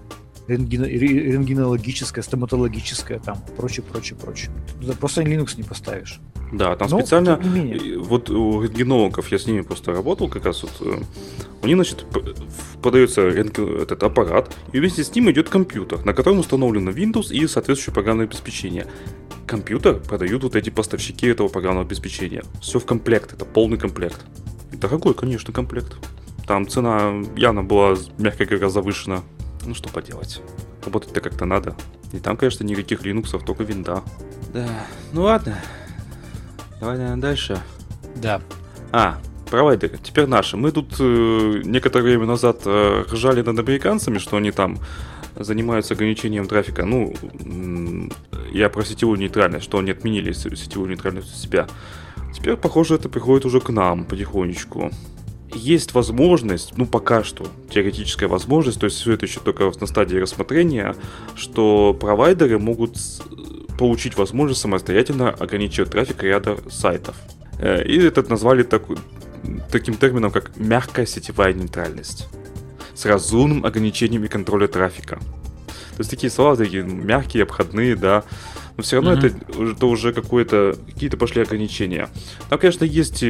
[0.52, 4.52] рентген, рентгенологическое, стоматологическое, там, прочее, прочее, прочее.
[4.80, 6.20] Туда просто Linux не поставишь.
[6.52, 7.40] Да, там Но, специально,
[8.00, 11.02] вот у рентгенологов, я с ними просто работал, как раз вот, э,
[11.64, 12.06] у них, значит,
[12.82, 17.48] подается рентген, этот аппарат, и вместе с ним идет компьютер, на котором установлено Windows и
[17.48, 18.88] соответствующее программное обеспечение.
[19.48, 22.44] Компьютер продают вот эти поставщики этого программного обеспечения.
[22.62, 24.22] Все в комплект, это полный комплект.
[24.74, 25.96] И дорогой, конечно, комплект.
[26.48, 29.22] Там цена явно была, мягко говоря, завышена.
[29.66, 30.42] Ну что поделать.
[30.86, 31.76] Работать-то как-то надо.
[32.14, 34.04] И там, конечно, никаких линуксов, только винда.
[34.54, 34.68] Да,
[35.14, 35.58] ну ладно.
[36.80, 37.60] Давай, наверное, дальше.
[38.16, 38.42] Да.
[38.92, 39.20] А,
[39.50, 40.58] провайдеры, теперь наши.
[40.58, 44.80] Мы тут э, некоторое время назад э, ржали над американцами, что они там
[45.36, 46.86] занимаются ограничением трафика.
[46.86, 47.14] Ну,
[48.52, 51.68] я про сетевую нейтральность, что они отменили сетевую нейтральность у себя.
[52.34, 54.92] Теперь, похоже, это приходит уже к нам потихонечку
[55.54, 60.18] есть возможность, ну пока что, теоретическая возможность, то есть все это еще только на стадии
[60.18, 60.96] рассмотрения,
[61.36, 62.98] что провайдеры могут
[63.78, 67.16] получить возможность самостоятельно ограничивать трафик ряда сайтов.
[67.60, 68.84] Э, и это назвали так,
[69.72, 72.28] таким термином, как мягкая сетевая нейтральность.
[72.94, 75.16] С разумным ограничением и контролем трафика.
[75.16, 78.24] То есть такие слова, такие мягкие, обходные, да,
[78.78, 79.46] но все равно mm-hmm.
[79.54, 82.10] это, это уже какое-то, какие-то пошли ограничения.
[82.50, 83.24] Там, конечно, есть,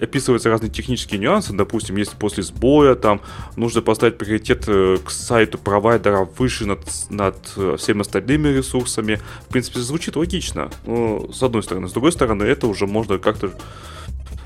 [0.00, 3.20] описываются разные технические нюансы, допустим, если после сбоя там
[3.56, 9.48] нужно поставить приоритет э, к сайту провайдера выше над, над э, всеми остальными ресурсами, в
[9.48, 11.88] принципе, звучит логично, ну, с одной стороны.
[11.88, 13.50] С другой стороны, это уже можно как-то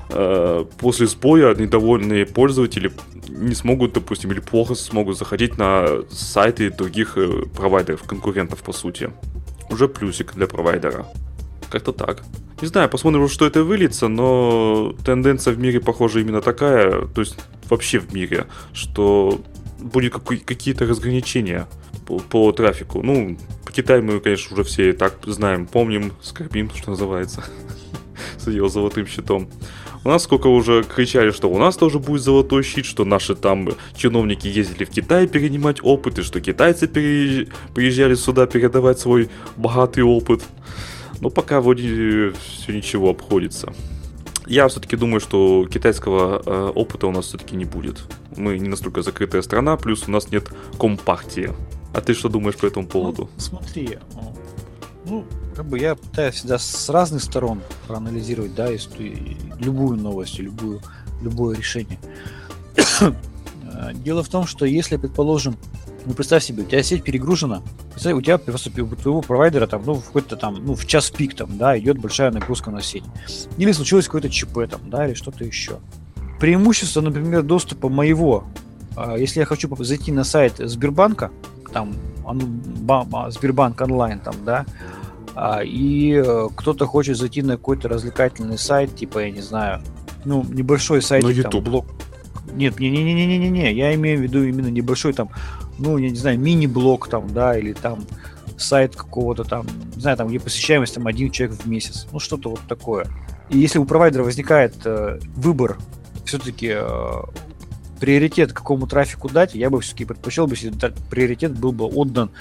[0.09, 2.91] э, после сбоя недовольные пользователи
[3.27, 7.15] не смогут, допустим, или плохо смогут заходить на сайты других
[7.55, 9.11] провайдеров, конкурентов, по сути
[9.69, 11.05] уже плюсик для провайдера.
[11.69, 12.23] Как-то так.
[12.61, 17.37] Не знаю, посмотрим, что это выльется, но тенденция в мире, похоже, именно такая, то есть
[17.69, 19.39] вообще в мире, что
[19.79, 21.67] будет какие-то разграничения
[22.05, 23.01] по, по трафику.
[23.01, 27.43] Ну, по Китаю мы, конечно, уже все и так знаем, помним, скорбим, что называется,
[28.37, 29.49] с ее золотым щитом.
[30.03, 33.69] У нас сколько уже кричали, что у нас тоже будет золотой щит, что наши там
[33.95, 40.43] чиновники ездили в Китай перенимать опыт, и что китайцы приезжали сюда передавать свой богатый опыт.
[41.19, 43.73] Но пока вроде все ничего обходится.
[44.47, 48.01] Я все-таки думаю, что китайского э, опыта у нас все-таки не будет.
[48.35, 51.51] Мы не настолько закрытая страна, плюс у нас нет компартии.
[51.93, 53.29] А ты что думаешь по этому поводу?
[53.35, 53.97] Ну, смотри,
[55.09, 58.69] ну, как бы я пытаюсь всегда с разных сторон проанализировать, да,
[59.57, 60.81] любую новость, любую,
[61.21, 61.99] любое решение.
[63.93, 65.57] Дело в том, что если, предположим,
[66.05, 69.83] ну, представь себе, у тебя сеть перегружена, представь, у тебя просто у твоего провайдера там,
[69.85, 73.03] ну, в какой-то там, ну, в час пик там, да, идет большая нагрузка на сеть.
[73.57, 75.79] Или случилось какое-то ЧП там, да, или что-то еще.
[76.39, 78.45] Преимущество, например, доступа моего,
[78.95, 81.31] а, если я хочу зайти на сайт Сбербанка,
[81.73, 81.93] там,
[83.29, 84.65] Сбербанк онлайн, там, да,
[85.63, 89.81] и э, кто-то хочет зайти на какой-то развлекательный сайт, типа, я не знаю,
[90.25, 91.63] ну, небольшой сайт, На там, YouTube.
[91.63, 91.85] блог.
[92.53, 95.29] Нет, не, не, не, не, не, не, не, я имею в виду именно небольшой там,
[95.77, 98.05] ну, я не знаю, мини-блог там, да, или там
[98.57, 102.49] сайт какого-то там, не знаю, там, где посещаемость там один человек в месяц, ну, что-то
[102.49, 103.07] вот такое.
[103.49, 105.77] И если у провайдера возникает э, выбор
[106.25, 107.21] все-таки э,
[107.99, 110.73] приоритет какому трафику дать, я бы все-таки предпочел бы, если
[111.09, 112.31] приоритет был бы отдан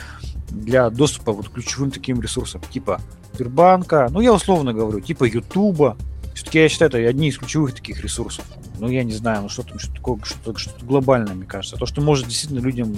[0.50, 3.00] для доступа вот к ключевым таким ресурсам, типа
[3.34, 5.96] Сбербанка, ну я условно говорю, типа Ютуба.
[6.34, 8.44] Все-таки я считаю, это одни из ключевых таких ресурсов.
[8.78, 11.76] Ну я не знаю, ну что там, что такое, что-то, что-то глобальное, мне кажется.
[11.76, 12.96] То, что может действительно людям,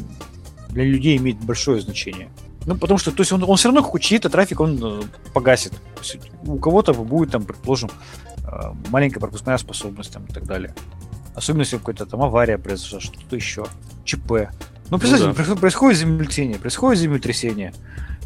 [0.68, 2.30] для людей иметь большое значение.
[2.66, 5.72] Ну, потому что, то есть он, он все равно какой чьи-то трафик он э, погасит.
[6.44, 7.90] У кого-то будет там, предположим,
[8.44, 10.74] э, маленькая пропускная способность там и так далее.
[11.34, 13.64] Особенно если какая-то там авария произошла, что-то еще.
[14.04, 14.50] ЧП.
[14.90, 15.33] Ну, представьте, да.
[15.33, 15.61] происходит-
[15.98, 17.72] землетрясение, происходит землетрясение.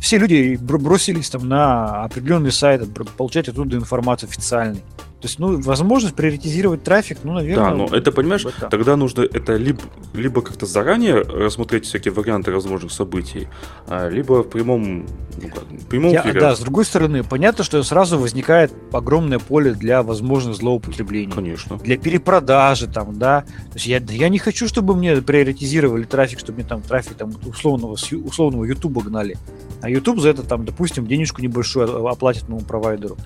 [0.00, 2.82] Все люди бр- бросились там на определенный сайт,
[3.16, 4.82] получать оттуда информацию официальной.
[5.24, 7.70] То есть, ну, возможность приоритизировать трафик, ну, наверное...
[7.70, 9.80] Да, но это, понимаешь, это- тогда нужно это либо,
[10.12, 13.48] либо как-то заранее рассмотреть всякие варианты возможных событий,
[13.86, 15.06] а, либо в прямом,
[15.40, 16.40] ну, как, в прямом Я- эфире.
[16.40, 21.32] да, с другой стороны, понятно, что сразу возникает огромное поле для возможных злоупотреблений.
[21.32, 21.78] Конечно.
[21.78, 23.44] Для перепродажи там, да.
[23.72, 27.32] То есть я, я не хочу, чтобы мне приоритизировали трафик, чтобы мне там трафик там
[27.46, 27.92] условного,
[28.26, 29.38] условного Ютуба гнали.
[29.80, 33.16] А YouTube за это там, допустим, денежку небольшую оплатит моему провайдеру.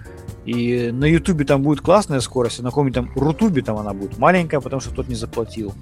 [0.49, 4.17] И на Ютубе там будет классная скорость, а на каком-нибудь там Рутубе там она будет
[4.17, 5.75] маленькая, потому что тот не заплатил.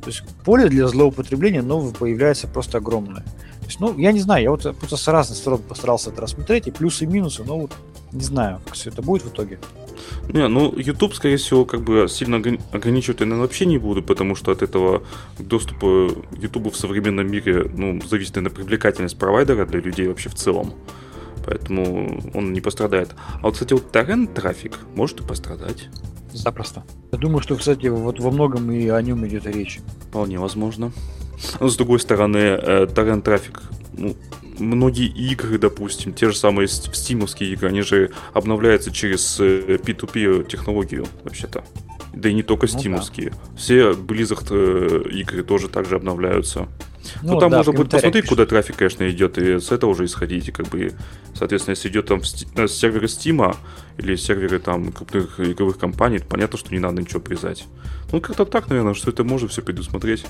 [0.00, 3.22] То есть поле для злоупотребления новое появляется просто огромное.
[3.22, 6.68] То есть, ну, я не знаю, я вот просто с разных сторон постарался это рассмотреть,
[6.68, 7.72] и плюсы, и минусы, но вот
[8.12, 9.58] не знаю, как все это будет в итоге.
[10.32, 14.36] Не, ну, YouTube, скорее всего, как бы сильно ограни- ограничивать наверное, вообще не буду, потому
[14.36, 15.02] что от этого
[15.40, 20.74] доступа YouTube в современном мире, ну, зависит, наверное, привлекательность провайдера для людей вообще в целом.
[21.44, 23.14] Поэтому он не пострадает.
[23.36, 25.88] А вот, кстати, вот торрент-трафик может и пострадать.
[26.32, 26.84] Запросто.
[27.12, 29.80] Я думаю, что, кстати, вот во многом и о нем идет речь.
[30.08, 30.92] Вполне возможно.
[31.60, 34.16] Но с другой стороны, э, торрент-трафик, ну,
[34.58, 41.06] многие игры, допустим, те же самые стимовские игры, они же обновляются через э, P2P технологию,
[41.24, 41.64] вообще-то.
[42.14, 42.78] Да и не только Ну да.
[42.78, 43.32] стимовские.
[43.56, 46.68] Все Blizzard э, игры тоже также обновляются.
[47.22, 48.28] Ну, вот там да, можно будет посмотреть, пишут.
[48.28, 50.48] куда трафик, конечно, идет, и с этого уже исходить.
[50.48, 50.92] И как бы,
[51.34, 52.20] соответственно, если идет там
[52.56, 53.56] э, с серверы Steam
[53.98, 57.64] или серверы там крупных игровых компаний, понятно, что не надо ничего призать.
[58.12, 60.24] Ну, как-то так, наверное, что это можно все предусмотреть.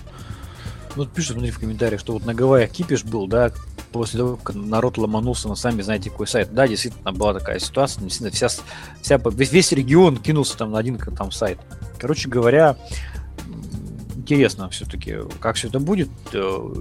[0.94, 3.50] Вот пишут, смотри, в комментариях, что вот на Гавайях кипиш был, да,
[3.92, 6.52] после того, как народ ломанулся на сами знаете какой сайт.
[6.52, 8.48] Да, действительно, была такая ситуация, действительно, вся,
[9.00, 11.58] вся, весь, весь регион кинулся там на один там сайт.
[11.98, 12.76] Короче говоря,
[14.22, 16.08] интересно все-таки, как все это будет.
[16.32, 16.74] Э,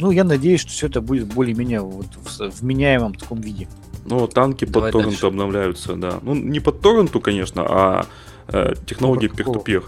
[0.00, 3.68] Ну, я надеюсь, что все это будет более-менее вот в вменяемом таком виде.
[4.06, 5.26] Ну, танки под Давай торренту дальше.
[5.26, 6.20] обновляются, да.
[6.22, 8.06] Ну, не под торренту, конечно, а
[8.46, 9.58] э, технологии под какого?
[9.58, 9.84] peer-to-peer,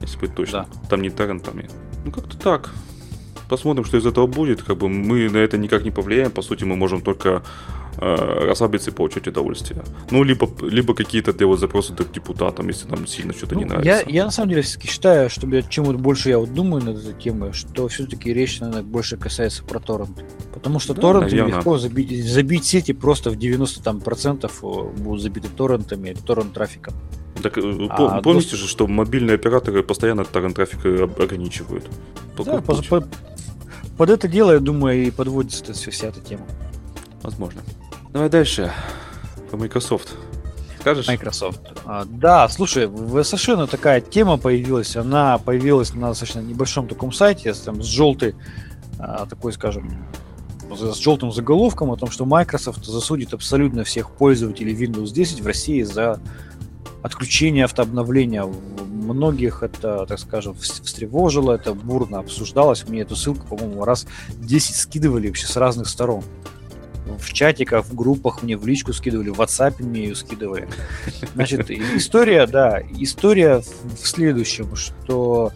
[0.00, 0.66] если быть точно.
[0.90, 1.68] Там не торрентами.
[2.04, 2.70] Ну, как-то так.
[3.48, 4.62] Посмотрим, что из этого будет.
[4.62, 6.30] Как бы мы на это никак не повлияем.
[6.30, 7.42] По сути, мы можем только
[7.98, 9.82] расслабиться и получать удовольствие.
[10.10, 13.90] Ну, либо, либо какие-то делать запросы к депутатам, если нам сильно что-то не Ну, нравится.
[13.90, 16.98] я, я на самом деле все-таки считаю, что чем вот больше я вот думаю над
[16.98, 20.24] этой темой, что все-таки речь, наверное, больше касается про торрент.
[20.52, 21.56] Потому что Да, торрентами наверно.
[21.58, 24.66] легко забить, забить сети просто в 90 там, процентов э,
[24.98, 26.94] будут забиты торрентами, торрент-трафиком.
[27.42, 31.84] Так, э, А, пом- помните доступ- же, что мобильные операторы постоянно торрент-трафик э, ограничивают.
[32.38, 33.06] Да, по- по-
[33.96, 36.44] под это дело, я думаю, и подводится вся эта тема.
[37.22, 37.62] Возможно.
[38.16, 38.72] Давай дальше.
[39.50, 40.14] По Microsoft.
[40.80, 41.06] Скажешь?
[41.06, 41.60] Microsoft.
[41.84, 44.96] А, да, слушай, в совершенно такая тема появилась.
[44.96, 48.34] Она появилась на достаточно небольшом таком сайте, там, с желтой,
[48.98, 50.06] а, такой, скажем,
[50.74, 55.82] с желтым заголовком о том, что Microsoft засудит абсолютно всех пользователей Windows 10 в России
[55.82, 56.18] за
[57.02, 58.46] отключение автообновления.
[58.46, 62.88] Многих это, так скажем, вс- встревожило, это бурно обсуждалось.
[62.88, 64.06] Мне эту ссылку, по-моему, раз
[64.38, 66.24] 10 скидывали вообще с разных сторон.
[67.18, 70.68] В чатиках, в группах мне в личку скидывали, в WhatsApp мне ее скидывали.
[71.34, 75.52] Значит, история, да, история в следующем, что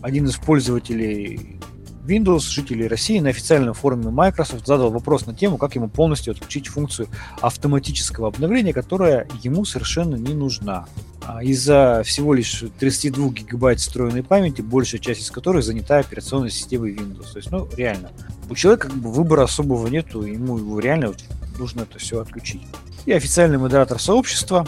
[0.00, 1.59] один из пользователей
[2.04, 6.68] Windows, жителей России, на официальном форуме Microsoft задал вопрос на тему, как ему полностью отключить
[6.68, 7.08] функцию
[7.40, 10.86] автоматического обновления, которая ему совершенно не нужна.
[11.26, 16.94] А Из-за всего лишь 32 гигабайт встроенной памяти, большая часть из которой занята операционной системой
[16.94, 17.32] Windows.
[17.32, 18.10] То есть, ну, реально,
[18.48, 21.12] у человека как бы выбора особого нету, ему его реально
[21.58, 22.62] нужно это все отключить.
[23.06, 24.66] И официальный модератор сообщества,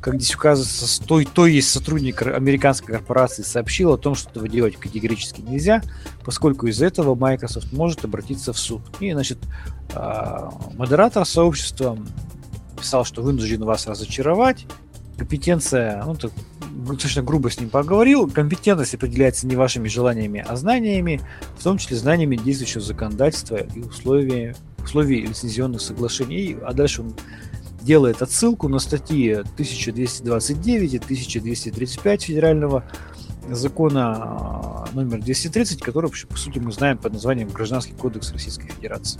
[0.00, 4.48] как здесь указывается, с той, то есть сотрудник американской корпорации сообщил о том, что этого
[4.48, 5.82] делать категорически нельзя,
[6.24, 8.82] поскольку из-за этого Microsoft может обратиться в суд.
[9.00, 9.38] И, значит,
[9.94, 11.98] а, модератор сообщества
[12.78, 14.66] писал, что вынужден вас разочаровать.
[15.16, 16.30] Компетенция, ну, так,
[16.60, 18.30] достаточно грубо с ним поговорил.
[18.30, 21.20] Компетентность определяется не вашими желаниями, а знаниями,
[21.58, 26.56] в том числе знаниями действующего законодательства и условия, условий лицензионных соглашений.
[26.64, 27.14] А дальше он
[27.88, 32.84] делает отсылку на статьи 1229 и 1235 федерального
[33.48, 39.18] закона а, номер 230, который, по сути, мы знаем под названием Гражданский кодекс Российской Федерации.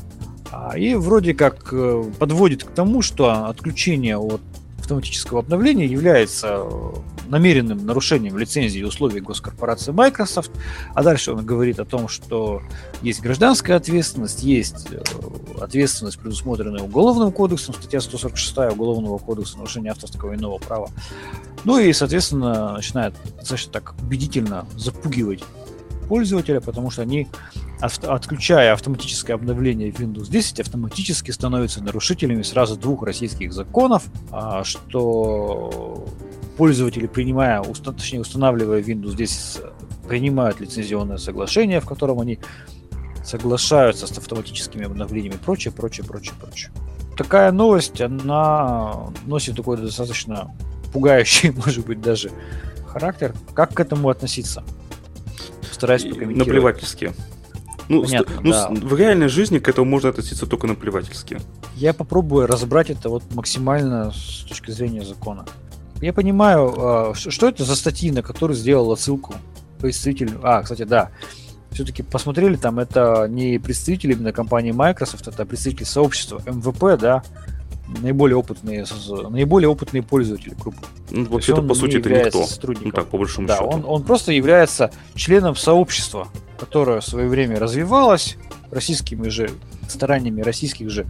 [0.53, 4.43] А, и вроде как э, подводит к тому, что отключение от
[4.89, 6.93] автоматического обновления является э,
[7.29, 10.51] намеренным нарушением лицензии и условий госкорпорации Microsoft.
[10.95, 12.63] А дальше он говорит о том, что
[13.03, 15.03] есть гражданская ответственность, есть э,
[15.61, 20.89] ответственность, предусмотренная Уголовным кодексом, статья 146 Уголовного кодекса нарушения авторского иного права.
[21.65, 25.45] Ну и, соответственно, начинает достаточно так убедительно запугивать
[26.09, 27.29] пользователя, потому что они,
[27.81, 36.07] отключая автоматическое обновление Windows 10, автоматически становятся нарушителями сразу двух российских законов, а, что
[36.57, 39.63] пользователи, принимая, точнее устанавливая Windows 10,
[40.09, 42.41] принимают лицензионное соглашение, в котором они
[43.25, 46.71] соглашаются с автоматическими обновлениями и прочее, прочее, прочее, прочее.
[47.17, 50.55] Такая новость, она носит такой достаточно
[50.93, 52.31] пугающий, может быть, даже
[52.87, 53.35] характер.
[53.55, 54.65] Как к этому относиться?
[55.61, 56.47] Постараюсь прокомментировать.
[56.47, 57.13] Наплевательски.
[57.89, 58.69] Ну, Понятно, ст- ну да.
[58.71, 61.39] в реальной жизни к этому можно относиться только наплевательски.
[61.75, 65.47] Я попробую разобрать это вот максимально с точки зрения закона.
[66.01, 69.35] Я понимаю, а, что это за статьи, на которые сделал отсылку
[69.81, 70.33] представитель...
[70.43, 71.11] А, кстати, да.
[71.71, 77.23] Все-таки посмотрели, там это не представители именно компании Microsoft, это представители сообщества МВП, да,
[78.03, 78.87] наиболее опытные,
[79.29, 80.79] наиболее опытные пользователи группы.
[81.11, 82.47] Ну, вообще-то, по сути, это никто.
[82.85, 83.69] Ну так, по большому да, счету.
[83.69, 88.37] Он, он просто является членом сообщества, которое в свое время развивалось
[88.71, 89.51] российскими же
[89.89, 91.07] стараниями российских же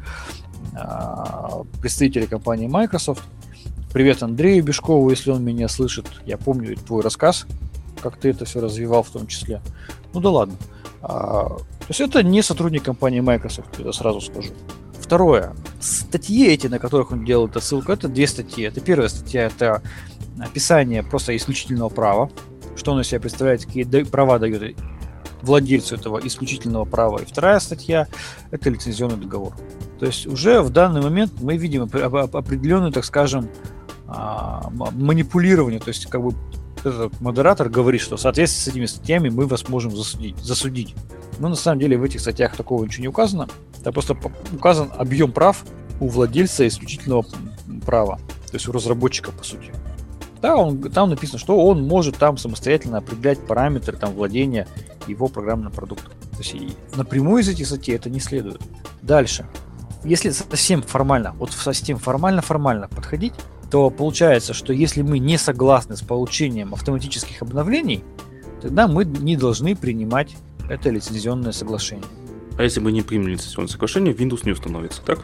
[0.74, 3.22] а, представителей компании Microsoft.
[3.92, 6.06] Привет Андрею Бешкову, если он меня слышит.
[6.26, 7.46] Я помню твой рассказ,
[8.02, 9.62] как ты это все развивал в том числе.
[10.12, 10.54] Ну да ладно.
[11.02, 14.52] А, то есть это не сотрудник компании Microsoft, я сразу скажу.
[15.00, 15.54] Второе.
[15.80, 18.64] Статьи эти, на которых он делает ссылку, это две статьи.
[18.64, 19.82] Это первая статья, это
[20.38, 22.30] описание просто исключительного права,
[22.76, 24.76] что он из себя представляет, какие права дает
[25.42, 27.18] владельцу этого исключительного права.
[27.18, 28.07] И вторая статья–
[28.51, 29.55] это лицензионный договор.
[29.98, 33.48] То есть уже в данный момент мы видим определенную, так скажем,
[34.07, 35.81] а, манипулирование.
[35.81, 36.35] То есть как бы
[36.85, 40.38] этот модератор говорит, что в соответствии с этими статьями мы вас можем засудить.
[40.38, 40.94] засудить.
[41.38, 43.48] Но на самом деле в этих статьях такого ничего не указано.
[43.83, 44.16] Там просто
[44.53, 45.64] указан объем прав
[46.01, 47.27] у владельца исключительного
[47.85, 49.72] права, то есть у разработчика, по сути.
[50.40, 54.68] Да, он, там написано, что он может там самостоятельно определять параметры там, владения
[55.07, 56.12] его программным продуктом.
[56.33, 56.55] То есть
[56.96, 58.61] напрямую из этих статей это не следует.
[59.03, 59.46] Дальше.
[60.05, 63.33] Если совсем формально, вот совсем формально-формально подходить,
[63.70, 68.05] то получается, что если мы не согласны с получением автоматических обновлений,
[68.62, 70.37] тогда мы не должны принимать
[70.70, 72.07] это лицензионное соглашение.
[72.57, 75.20] А если мы не примем лицензионное соглашение, Windows не установится, так?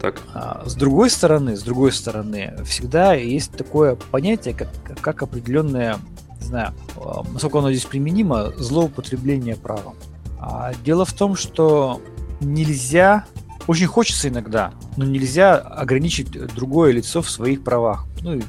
[0.00, 0.20] Так.
[0.34, 4.68] А, с другой стороны, с другой стороны, всегда есть такое понятие, как,
[5.00, 5.98] как определенное,
[6.40, 9.94] не знаю, а, насколько оно здесь применимо, злоупотребление правом.
[10.38, 12.00] А дело в том, что
[12.40, 13.24] нельзя,
[13.66, 18.06] очень хочется иногда, но нельзя ограничить другое лицо в своих правах.
[18.20, 18.40] Ну,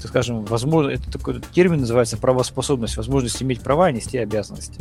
[0.00, 4.80] так скажем, возможно, это такой термин называется правоспособность, возможность иметь права и нести обязанности.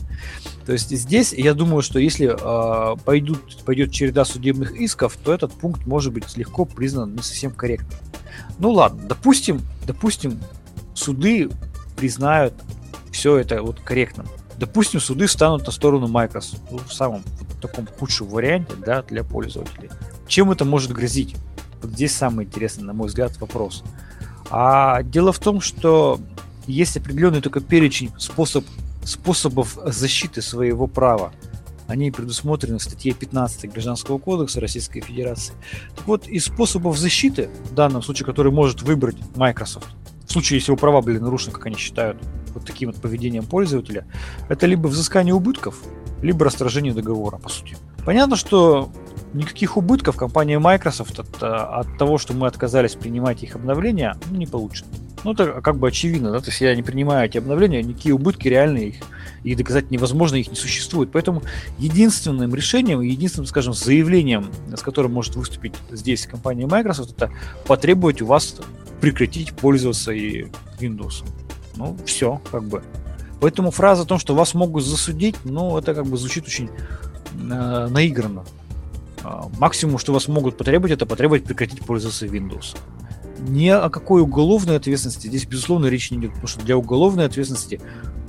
[0.65, 5.53] То есть здесь я думаю, что если э, пойдут, пойдет череда судебных исков, то этот
[5.53, 7.99] пункт может быть легко признан не совсем корректным.
[8.59, 10.39] Ну ладно, допустим, допустим,
[10.93, 11.49] суды
[11.95, 12.53] признают
[13.11, 14.27] все это вот корректным.
[14.59, 19.23] Допустим, суды станут на сторону Microsoft ну, в самом в таком худшем варианте да, для
[19.23, 19.89] пользователей.
[20.27, 21.35] Чем это может грозить?
[21.81, 23.83] Вот здесь самый интересный, на мой взгляд, вопрос.
[24.49, 26.19] А дело в том, что
[26.67, 28.65] есть определенный только перечень способ,
[29.03, 31.31] способов защиты своего права.
[31.87, 35.53] Они предусмотрены в статье 15 Гражданского кодекса Российской Федерации.
[35.95, 39.87] Так вот, из способов защиты, в данном случае, который может выбрать Microsoft,
[40.37, 42.17] случае, если его права были нарушены, как они считают,
[42.53, 44.05] вот таким вот поведением пользователя,
[44.49, 45.81] это либо взыскание убытков,
[46.21, 47.75] либо расторжение договора, по сути.
[48.05, 48.91] Понятно, что
[49.33, 54.37] никаких убытков компания Microsoft от, э, от того, что мы отказались принимать их обновления, ну,
[54.37, 54.85] не получит.
[55.23, 58.47] Ну, это как бы очевидно, да, то есть я не принимаю эти обновления, никакие убытки
[58.47, 58.95] реальные, их,
[59.43, 61.11] их доказать невозможно, их не существует.
[61.11, 61.41] Поэтому
[61.79, 67.31] единственным решением, единственным, скажем, заявлением, с которым может выступить здесь компания Microsoft, это
[67.65, 68.55] потребовать у вас
[69.01, 70.47] прекратить пользоваться и
[70.79, 71.23] Windows.
[71.75, 72.83] Ну, все, как бы.
[73.39, 77.87] Поэтому фраза о том, что вас могут засудить, ну, это как бы звучит очень э,
[77.89, 78.43] наигранно.
[79.23, 82.77] А, максимум, что вас могут потребовать, это потребовать прекратить пользоваться Windows.
[83.39, 87.79] Ни о какой уголовной ответственности здесь, безусловно, речи не идет, потому что для уголовной ответственности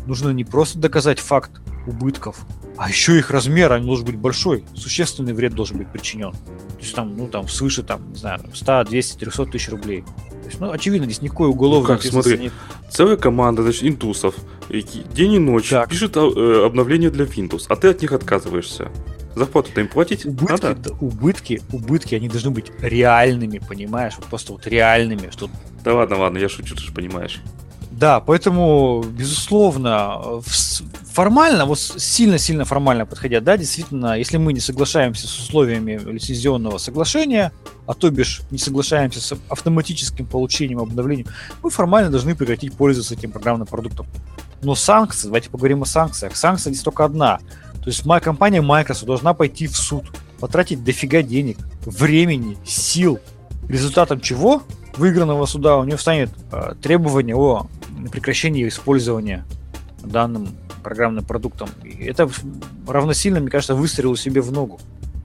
[0.09, 1.53] нужно не просто доказать факт
[1.87, 2.41] убытков,
[2.77, 6.33] а еще их размер, они должен быть большой, существенный вред должен быть причинен.
[6.33, 10.03] То есть там, ну там свыше там, не знаю, 100, 200, 300 тысяч рублей.
[10.03, 12.53] То есть, ну, очевидно, здесь никакой уголовной ну как, смотри, нет.
[12.91, 14.35] целая команда, значит, интусов,
[14.71, 15.91] день и ночь так.
[15.91, 18.91] пишет э, обновление для Windows, а ты от них отказываешься.
[19.35, 20.75] Зарплату-то им платить убытки, надо?
[20.75, 24.15] Да, убытки, убытки, они должны быть реальными, понимаешь?
[24.17, 25.31] Вот просто вот реальными.
[25.31, 25.51] Что...
[25.85, 27.41] Да ладно, ладно, я шучу, ты же понимаешь.
[27.99, 30.41] Да, поэтому, безусловно,
[31.13, 37.51] формально, вот сильно-сильно формально подходя, да, действительно, если мы не соглашаемся с условиями лицензионного соглашения,
[37.89, 41.27] а то бишь не соглашаемся с автоматическим получением обновления,
[41.61, 44.07] мы формально должны прекратить пользоваться этим программным продуктом.
[44.63, 46.37] Но санкции, давайте поговорим о санкциях.
[46.37, 47.41] Санкция здесь только одна.
[47.83, 50.05] То есть моя компания Microsoft должна пойти в суд,
[50.39, 53.19] потратить дофига денег, времени, сил,
[53.69, 54.63] результатом чего
[54.99, 57.67] выигранного суда у нее станет э, требование о
[58.11, 59.45] прекращении использования
[60.03, 60.49] данным
[60.83, 61.69] программным продуктом.
[61.85, 62.29] И это
[62.87, 64.81] равносильно, мне кажется, выстрелу себе в ногу.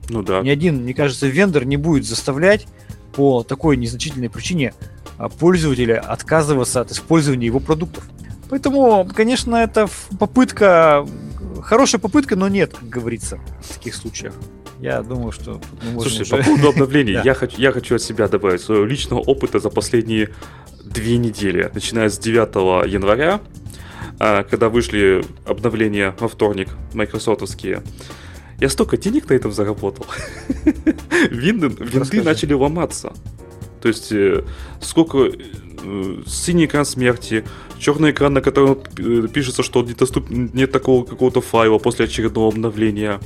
[0.08, 0.42] Ну да.
[0.42, 2.66] Ни один, мне кажется, вендор не будет заставлять
[3.14, 4.74] по такой незначительной причине
[5.16, 8.04] а, пользователя отказываться от использования его продуктов.
[8.50, 11.06] Поэтому, конечно, это попытка,
[11.62, 14.34] хорошая попытка, но нет, как говорится, в таких случаях.
[14.84, 15.62] Я думаю, что
[15.94, 16.36] Слушай, уже...
[16.36, 20.28] по поводу обновлений, я, хочу, я хочу от себя добавить своего личного опыта за последние
[20.84, 23.40] две недели, начиная с 9 января,
[24.20, 27.82] а, когда вышли обновления во вторник майкрософтовские.
[28.60, 30.04] Я столько денег на этом заработал.
[31.30, 33.14] Винды, винды начали ломаться.
[33.80, 34.44] То есть, э,
[34.82, 37.42] сколько э, синий экран смерти,
[37.78, 40.28] черный экран, на котором э, пишется, что недоступ...
[40.28, 43.18] нет такого какого-то файла после очередного обновления,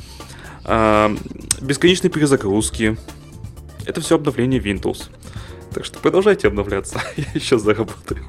[0.68, 1.16] а,
[1.62, 2.98] бесконечные перезагрузки.
[3.86, 5.04] Это все обновление Windows.
[5.72, 8.22] Так что продолжайте обновляться, я еще заработаю.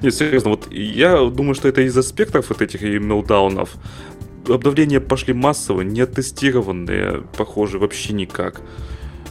[0.00, 3.74] Нет, серьезно, вот я думаю, что это из аспектов вот этих и мелдаунов.
[4.48, 8.62] Обновления пошли массово, не оттестированные, похоже, вообще никак.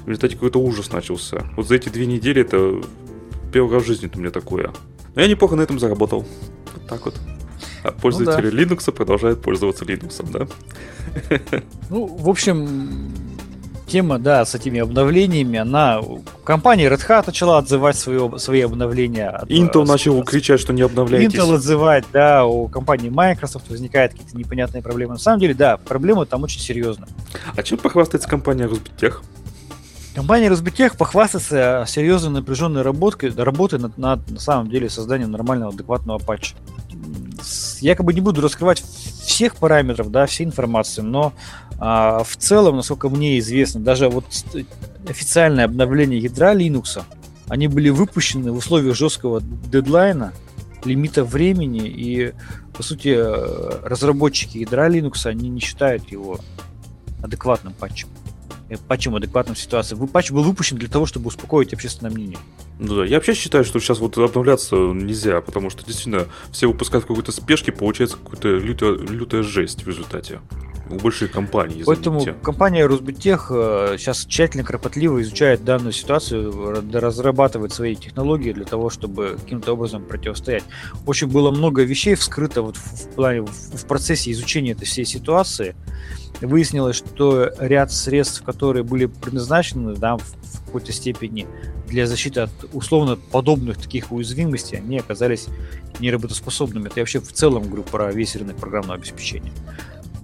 [0.04, 1.46] В результате какой-то ужас начался.
[1.58, 2.80] Вот за эти две недели это
[3.52, 4.72] первый раз в жизни у меня такое.
[5.16, 6.28] Но я неплохо на этом заработал.
[6.76, 7.16] Вот так вот.
[7.84, 8.64] А пользователи ну, да.
[8.64, 10.48] Linux продолжают пользоваться Linux, да?
[11.90, 13.12] Ну, в общем,
[13.88, 16.02] тема, да, с этими обновлениями, она...
[16.44, 19.42] Компания Red Hat начала отзывать свои, свои обновления.
[19.50, 21.38] Intel от, начал с, кричать, что не обновляйтесь.
[21.38, 25.14] Intel отзывает, да, у компании Microsoft возникают какие-то непонятные проблемы.
[25.14, 27.10] На самом деле, да, проблемы там очень серьезные.
[27.56, 29.24] А чем похвастается компания Росбитех?
[30.16, 36.20] Компания Разбитех похвастается серьезной напряженной работой, работой над, над на самом деле созданием нормального адекватного
[36.20, 36.56] патча.
[37.82, 38.82] Якобы не буду раскрывать
[39.36, 41.34] всех параметров, да, всей информации, но
[41.78, 44.24] а, в целом, насколько мне известно, даже вот
[45.10, 47.04] официальное обновление ядра Linux,
[47.50, 50.32] они были выпущены в условиях жесткого дедлайна,
[50.86, 52.34] лимита времени, и,
[52.78, 56.40] по сути, э, разработчики ядра Linux, они не считают его
[57.22, 58.08] адекватным патчем.
[58.68, 59.96] Э, патчем адекватным ситуации.
[59.96, 62.40] Патч был выпущен для того, чтобы успокоить общественное мнение.
[62.80, 67.06] Ну да, я вообще считаю, что сейчас вот обновляться нельзя, потому что действительно все выпускают
[67.06, 70.40] в какой-то спешке, получается какая-то лютая, лютая жесть в результате.
[70.90, 71.84] У больших компаний.
[71.86, 79.38] Поэтому компания Росбитех сейчас тщательно, кропотливо изучает данную ситуацию, разрабатывает свои технологии для того, чтобы
[79.42, 80.64] каким-то образом противостоять.
[81.06, 85.06] Очень было много вещей вскрыто вот в, в плане в, в процессе изучения этой всей
[85.06, 85.76] ситуации
[86.42, 91.48] выяснилось, что ряд средств, которые были предназначены да, в какой-то степени
[91.88, 95.48] для защиты от условно подобных таких уязвимостей, они оказались
[96.00, 96.88] неработоспособными.
[96.88, 99.52] Это я вообще в целом говорю про весь рынок программного обеспечения.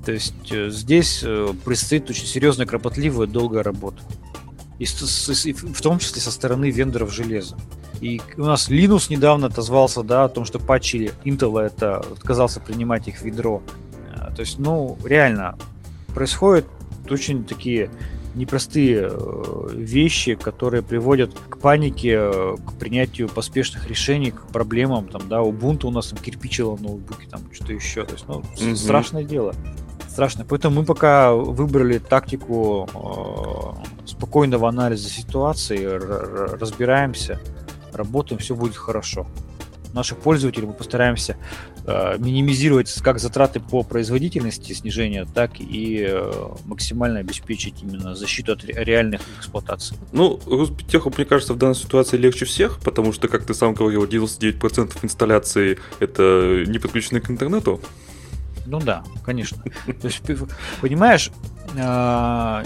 [0.05, 4.01] То есть э, здесь э, предстоит очень серьезная, кропотливая, долгая работа.
[4.79, 7.55] И, в том числе со стороны вендоров железа.
[7.99, 13.07] И у нас Linux недавно отозвался да, о том, что патчили Intel это отказался принимать
[13.07, 13.61] их в ядро.
[14.15, 15.55] Э, то есть, ну, реально,
[16.15, 16.65] происходят
[17.09, 17.91] очень такие
[18.33, 19.11] непростые
[19.73, 25.07] вещи, которые приводят к панике, к принятию поспешных решений, к проблемам.
[25.09, 28.05] Там, да, Ubuntu у нас там кирпичило ноутбуки, там что-то еще.
[28.05, 28.75] То есть, ну, mm-hmm.
[28.75, 29.53] страшное дело.
[30.21, 30.45] Страшно.
[30.47, 37.39] Поэтому мы пока выбрали тактику э, спокойного анализа ситуации, разбираемся,
[37.91, 39.25] работаем, все будет хорошо
[39.93, 41.35] наших пользователей мы постараемся
[41.85, 46.31] э, минимизировать как затраты по производительности снижения, так и э,
[46.65, 49.97] максимально обеспечить именно защиту от реальных эксплуатаций.
[50.11, 54.05] Ну, Роспетеху, мне кажется, в данной ситуации легче всех, потому что, как ты сам говорил,
[54.05, 57.81] 99% инсталляции это не подключены к интернету.
[58.71, 59.61] Ну да, конечно.
[60.01, 60.21] То есть,
[60.79, 61.29] понимаешь,
[61.77, 62.63] а,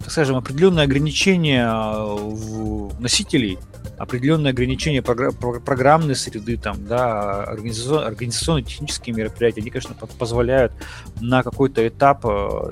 [0.00, 3.58] так скажем, определенные ограничения в носителей,
[3.98, 10.72] определенные ограничения программной среды, там, да, организационно технические мероприятия, они, конечно, позволяют
[11.20, 12.24] на какой-то этап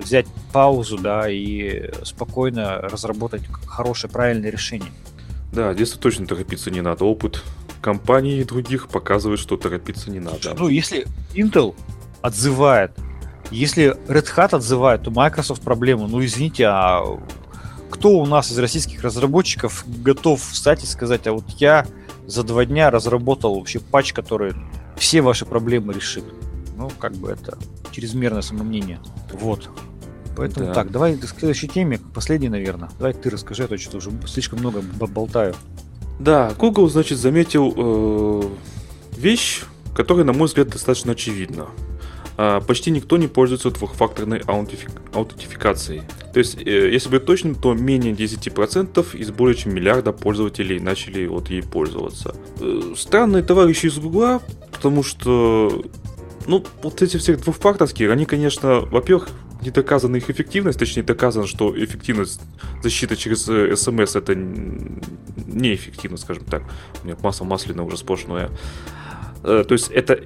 [0.03, 4.91] взять паузу, да, и спокойно разработать хорошее, правильное решение.
[5.53, 7.05] Да, здесь точно торопиться не надо.
[7.05, 7.43] Опыт
[7.83, 10.55] компаний и других показывает, что торопиться не надо.
[10.59, 11.75] Ну, если Intel
[12.25, 12.93] отзывает,
[13.51, 16.09] если Red Hat отзывает, то Microsoft проблему.
[16.09, 17.21] Ну, извините, а
[17.91, 21.87] кто у нас из российских разработчиков готов встать и сказать, а вот я
[22.27, 24.55] за два дня разработал вообще патч, который
[24.97, 26.25] все ваши проблемы решит.
[26.79, 27.59] Ну, как бы это
[27.91, 29.01] чрезмерное самомнение.
[29.31, 29.69] Вот.
[30.35, 30.73] Поэтому да.
[30.73, 32.89] так, давай к следующей теме, последней, наверное.
[32.99, 35.55] Давай ты расскажи, а то что уже слишком много болтаю.
[36.19, 38.43] Да, Google, значит, заметил э,
[39.19, 39.63] вещь,
[39.95, 41.67] которая, на мой взгляд, достаточно очевидна.
[42.37, 46.03] Э, почти никто не пользуется двухфакторной аутентификацией.
[46.33, 51.27] То есть, э, если быть точным, то менее 10% из более чем миллиарда пользователей начали
[51.27, 52.35] вот ей пользоваться.
[52.61, 55.85] Э, странные товарищи из Гугла, потому что
[56.47, 59.29] ну, вот эти все двухфакторские, они, конечно, во-первых,
[59.63, 62.41] не доказана их эффективность, точнее доказано, что эффективность
[62.83, 63.45] защиты через
[63.81, 66.65] смс это неэффективно, скажем так.
[67.03, 68.51] У меня масса масляная уже сплошное.
[69.43, 70.25] Э, то есть это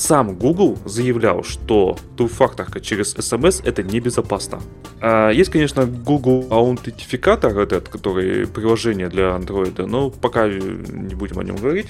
[0.00, 4.60] сам Google заявлял, что двухфакторка через SMS это небезопасно.
[5.00, 11.44] А есть, конечно, Google аутентификатор, этот, который приложение для Android, но пока не будем о
[11.44, 11.88] нем говорить.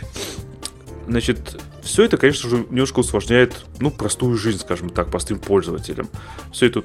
[1.07, 6.09] Значит, все это, конечно же, немножко усложняет, ну, простую жизнь, скажем так, простым пользователям.
[6.53, 6.83] Все это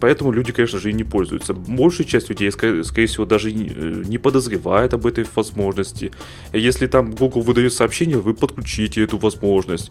[0.00, 1.54] Поэтому люди, конечно же, и не пользуются.
[1.54, 6.12] Большая часть людей, скорее всего, даже не подозревает об этой возможности.
[6.52, 9.90] Если там Google выдает сообщение, вы подключите эту возможность.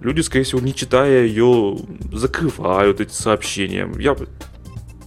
[0.00, 1.78] Люди, скорее всего, не читая ее,
[2.12, 3.90] закрывают эти сообщения.
[3.98, 4.16] Я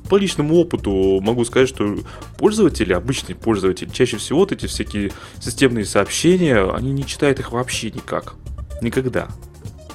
[0.10, 1.98] по личному опыту могу сказать, что
[2.38, 7.89] пользователи, обычные пользователи, чаще всего вот эти всякие системные сообщения, они не читают их вообще
[7.89, 8.36] никак.
[8.82, 9.30] Никогда.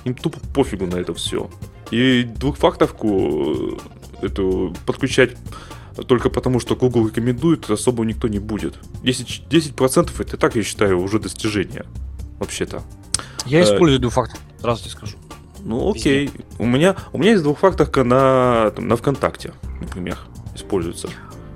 [0.05, 1.51] Им тупо пофигу на это все.
[1.91, 3.79] И двухфакторку
[4.23, 5.37] э, эту подключать
[6.07, 8.79] только потому, что Google рекомендует, особо никто не будет.
[9.03, 11.85] 10%, 10% это так, я считаю, уже достижение.
[12.39, 12.83] Вообще-то.
[13.47, 15.17] Я э, использую двухфактор, сразу тебе скажу.
[15.65, 16.31] Ну окей.
[16.59, 20.19] У меня, у меня есть двухфакторка на, там, на ВКонтакте, например,
[20.55, 21.09] используется.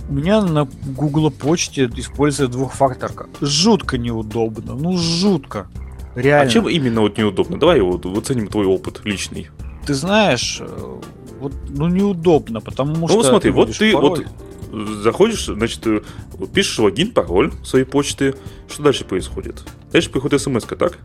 [0.09, 3.29] У меня на Google почте используется двухфакторка.
[3.41, 4.75] Жутко неудобно.
[4.75, 5.69] Ну, жутко.
[6.15, 6.51] Реально.
[6.51, 7.59] А чем именно вот неудобно?
[7.59, 9.49] Давай вот оценим твой опыт личный.
[9.87, 11.01] Ты знаешь, э,
[11.41, 13.17] вот, ну неудобно, потому ну, что...
[13.17, 14.27] Ну смотри, вот ты пароль.
[14.71, 16.03] вот заходишь, значит, э,
[16.55, 18.35] пишешь логин, пароль своей почты.
[18.69, 19.63] Что дальше происходит?
[19.93, 20.99] Дальше приходит смс так?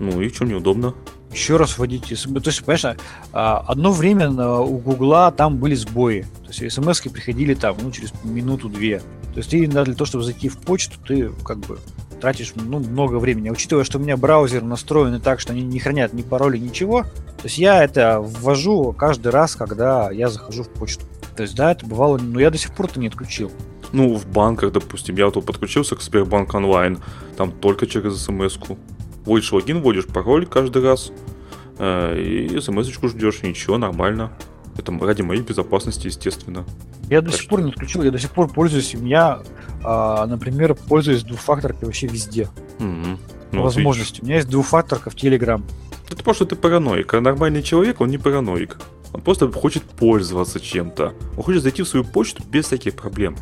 [0.00, 0.94] Ну и чем неудобно?
[1.34, 2.42] еще раз вводить смс.
[2.42, 2.98] То есть, понимаешь,
[3.32, 6.26] а, одно время у Гугла там были сбои.
[6.46, 9.00] То есть смс приходили там, ну, через минуту-две.
[9.34, 11.78] То есть ты для того, чтобы зайти в почту, ты как бы
[12.24, 13.50] тратишь ну, много времени.
[13.50, 17.44] Учитывая, что у меня браузер настроен так, что они не хранят ни пароли, ничего, то
[17.44, 21.04] есть я это ввожу каждый раз, когда я захожу в почту.
[21.36, 23.52] То есть, да, это бывало, но я до сих пор это не отключил.
[23.92, 26.98] Ну, в банках, допустим, я вот подключился к Сбербанк онлайн,
[27.36, 28.78] там только через смс-ку
[29.26, 31.12] вводишь логин, вводишь пароль каждый раз,
[31.78, 34.32] э, и смс-очку ждешь, ничего, нормально.
[34.78, 36.64] Это ради моей безопасности, естественно.
[37.10, 37.50] Я до так сих что...
[37.50, 38.94] пор не отключил, я до сих пор пользуюсь.
[38.94, 39.40] У меня,
[39.84, 42.48] а, например, пользуюсь двухфакторкой вообще везде.
[42.78, 43.18] Mm-hmm.
[43.52, 44.20] Ну, Возможности.
[44.20, 45.62] У меня есть двухфакторка в Telegram.
[46.10, 47.14] Это просто ты параноик.
[47.14, 48.78] А нормальный человек, он не параноик.
[49.12, 51.14] Он просто хочет пользоваться чем-то.
[51.36, 53.36] Он хочет зайти в свою почту без всяких проблем.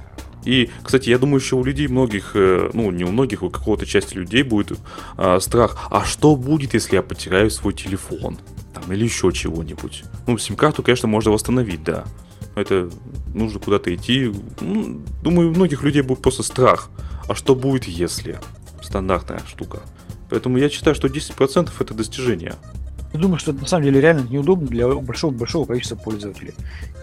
[0.44, 3.86] И, кстати, я думаю, еще у людей многих, э, ну, не у многих, у какого-то
[3.86, 4.78] части людей будет
[5.16, 5.86] э, страх.
[5.90, 8.38] А что будет, если я потеряю свой телефон?
[8.74, 10.04] Там, или еще чего-нибудь.
[10.26, 12.04] Ну, сим-карту, конечно, можно восстановить, да.
[12.54, 12.90] Это
[13.34, 14.32] нужно куда-то идти.
[14.60, 16.90] Ну, думаю, у многих людей будет просто страх.
[17.28, 18.38] А что будет, если?
[18.82, 19.80] Стандартная штука.
[20.28, 22.54] Поэтому я считаю, что 10% это достижение.
[23.12, 26.54] Я думаю, что это на самом деле реально неудобно для большого-большого количества пользователей.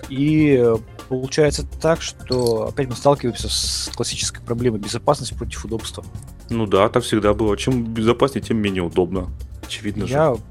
[0.09, 0.75] И э,
[1.07, 6.03] получается так, что опять мы сталкиваемся с классической проблемой безопасности против удобства.
[6.49, 7.55] Ну да, так всегда было.
[7.57, 9.29] Чем безопаснее, тем менее удобно.
[9.61, 10.41] Очевидно Я же.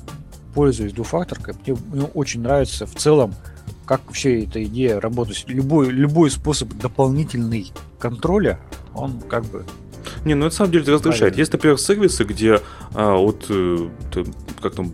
[0.54, 1.54] пользуюсь двухфакторкой.
[1.66, 3.34] Мне, мне очень нравится в целом,
[3.88, 5.42] как вообще эта идея работает.
[5.48, 8.60] Любой, любой способ дополнительный контроля,
[8.94, 9.64] он как бы
[10.24, 11.38] не, ну на самом деле это раздражает.
[11.38, 12.60] Есть, например, сервисы, где
[12.94, 13.88] а, вот э,
[14.60, 14.92] как там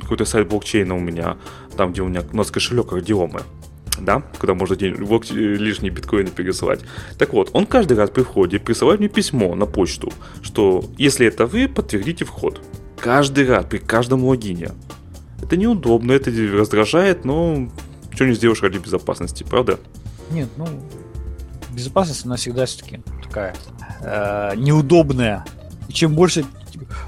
[0.00, 1.38] какой-то сайт блокчейна у меня,
[1.76, 3.42] там, где у меня у нас кошелек радиомы,
[4.00, 6.80] да, куда можно день, блок, лишние биткоины пересылать.
[7.18, 11.46] Так вот, он каждый раз при входе присылает мне письмо на почту, что если это
[11.46, 12.60] вы, подтвердите вход.
[12.98, 14.70] Каждый раз, при каждом логине.
[15.40, 17.68] Это неудобно, это раздражает, но
[18.18, 19.78] что не сделаешь ради безопасности, правда?
[20.32, 20.66] Нет, ну,
[21.70, 23.54] безопасность, она всегда все-таки такая
[24.00, 25.44] э, неудобная.
[25.88, 26.44] И чем больше...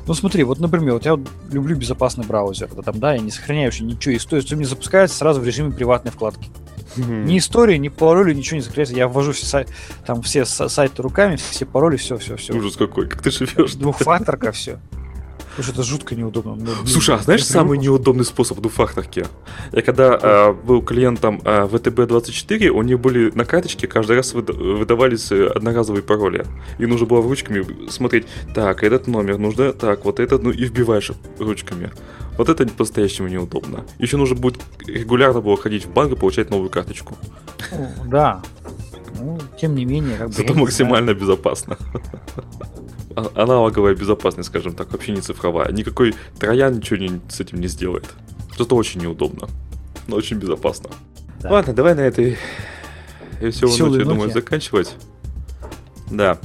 [0.07, 3.33] Ну смотри, вот, например, вот я вот люблю безопасный браузер, да, там, да, я не
[3.33, 6.49] сохраняю вообще ничего, историю, все мне запускается сразу в режиме приватной вкладки.
[6.97, 8.95] Ни истории, ни пароли, ничего не закрывается.
[8.95, 9.69] Я ввожу все, сай-
[10.07, 12.53] там, все са- сайты руками, все пароли, все, все, все.
[12.55, 13.75] Ужас какой, как ты живешь.
[13.75, 14.79] Двухфакторка, все.
[15.63, 16.55] Что это жутко неудобно.
[16.55, 19.27] Ну, блин, Слушай, а знаешь самый привык неудобный способ в двухфакторке?
[19.73, 24.53] Я когда э, был клиентом э, ВТБ-24, у них были на карточке каждый раз выда-
[24.53, 26.47] выдавались э, одноразовые пароли.
[26.79, 31.13] И нужно было ручками смотреть, так, этот номер нужно, так, вот этот, ну и вбиваешь
[31.39, 31.91] ручками.
[32.39, 33.85] Вот это по-настоящему неудобно.
[33.99, 37.17] Еще нужно будет регулярно было ходить в банк и получать новую карточку.
[37.73, 38.43] Ну, Да.
[39.19, 40.33] Ну, тем не менее, как бы...
[40.33, 41.77] Зато максимально безопасно.
[43.17, 45.71] А- Аналоговая безопасность, скажем так, вообще не цифровая.
[45.73, 48.07] Никакой троян ничего не- с этим не сделает.
[48.59, 49.49] Зато очень неудобно.
[50.07, 50.91] Но очень безопасно.
[51.41, 51.51] Да.
[51.51, 52.37] Ладно, давай на этой
[53.41, 54.95] веселой Весёлой ноте, я думаю, заканчивать.
[56.11, 56.39] Да.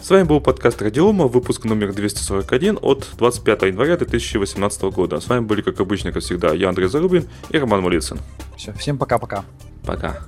[0.00, 5.20] С вами был подкаст Радиома, выпуск номер 241 от 25 января 2018 года.
[5.20, 8.18] С вами были, как обычно, как всегда, я Андрей Зарубин и Роман Малицын.
[8.56, 9.44] Все, всем пока-пока.
[9.84, 10.20] Пока.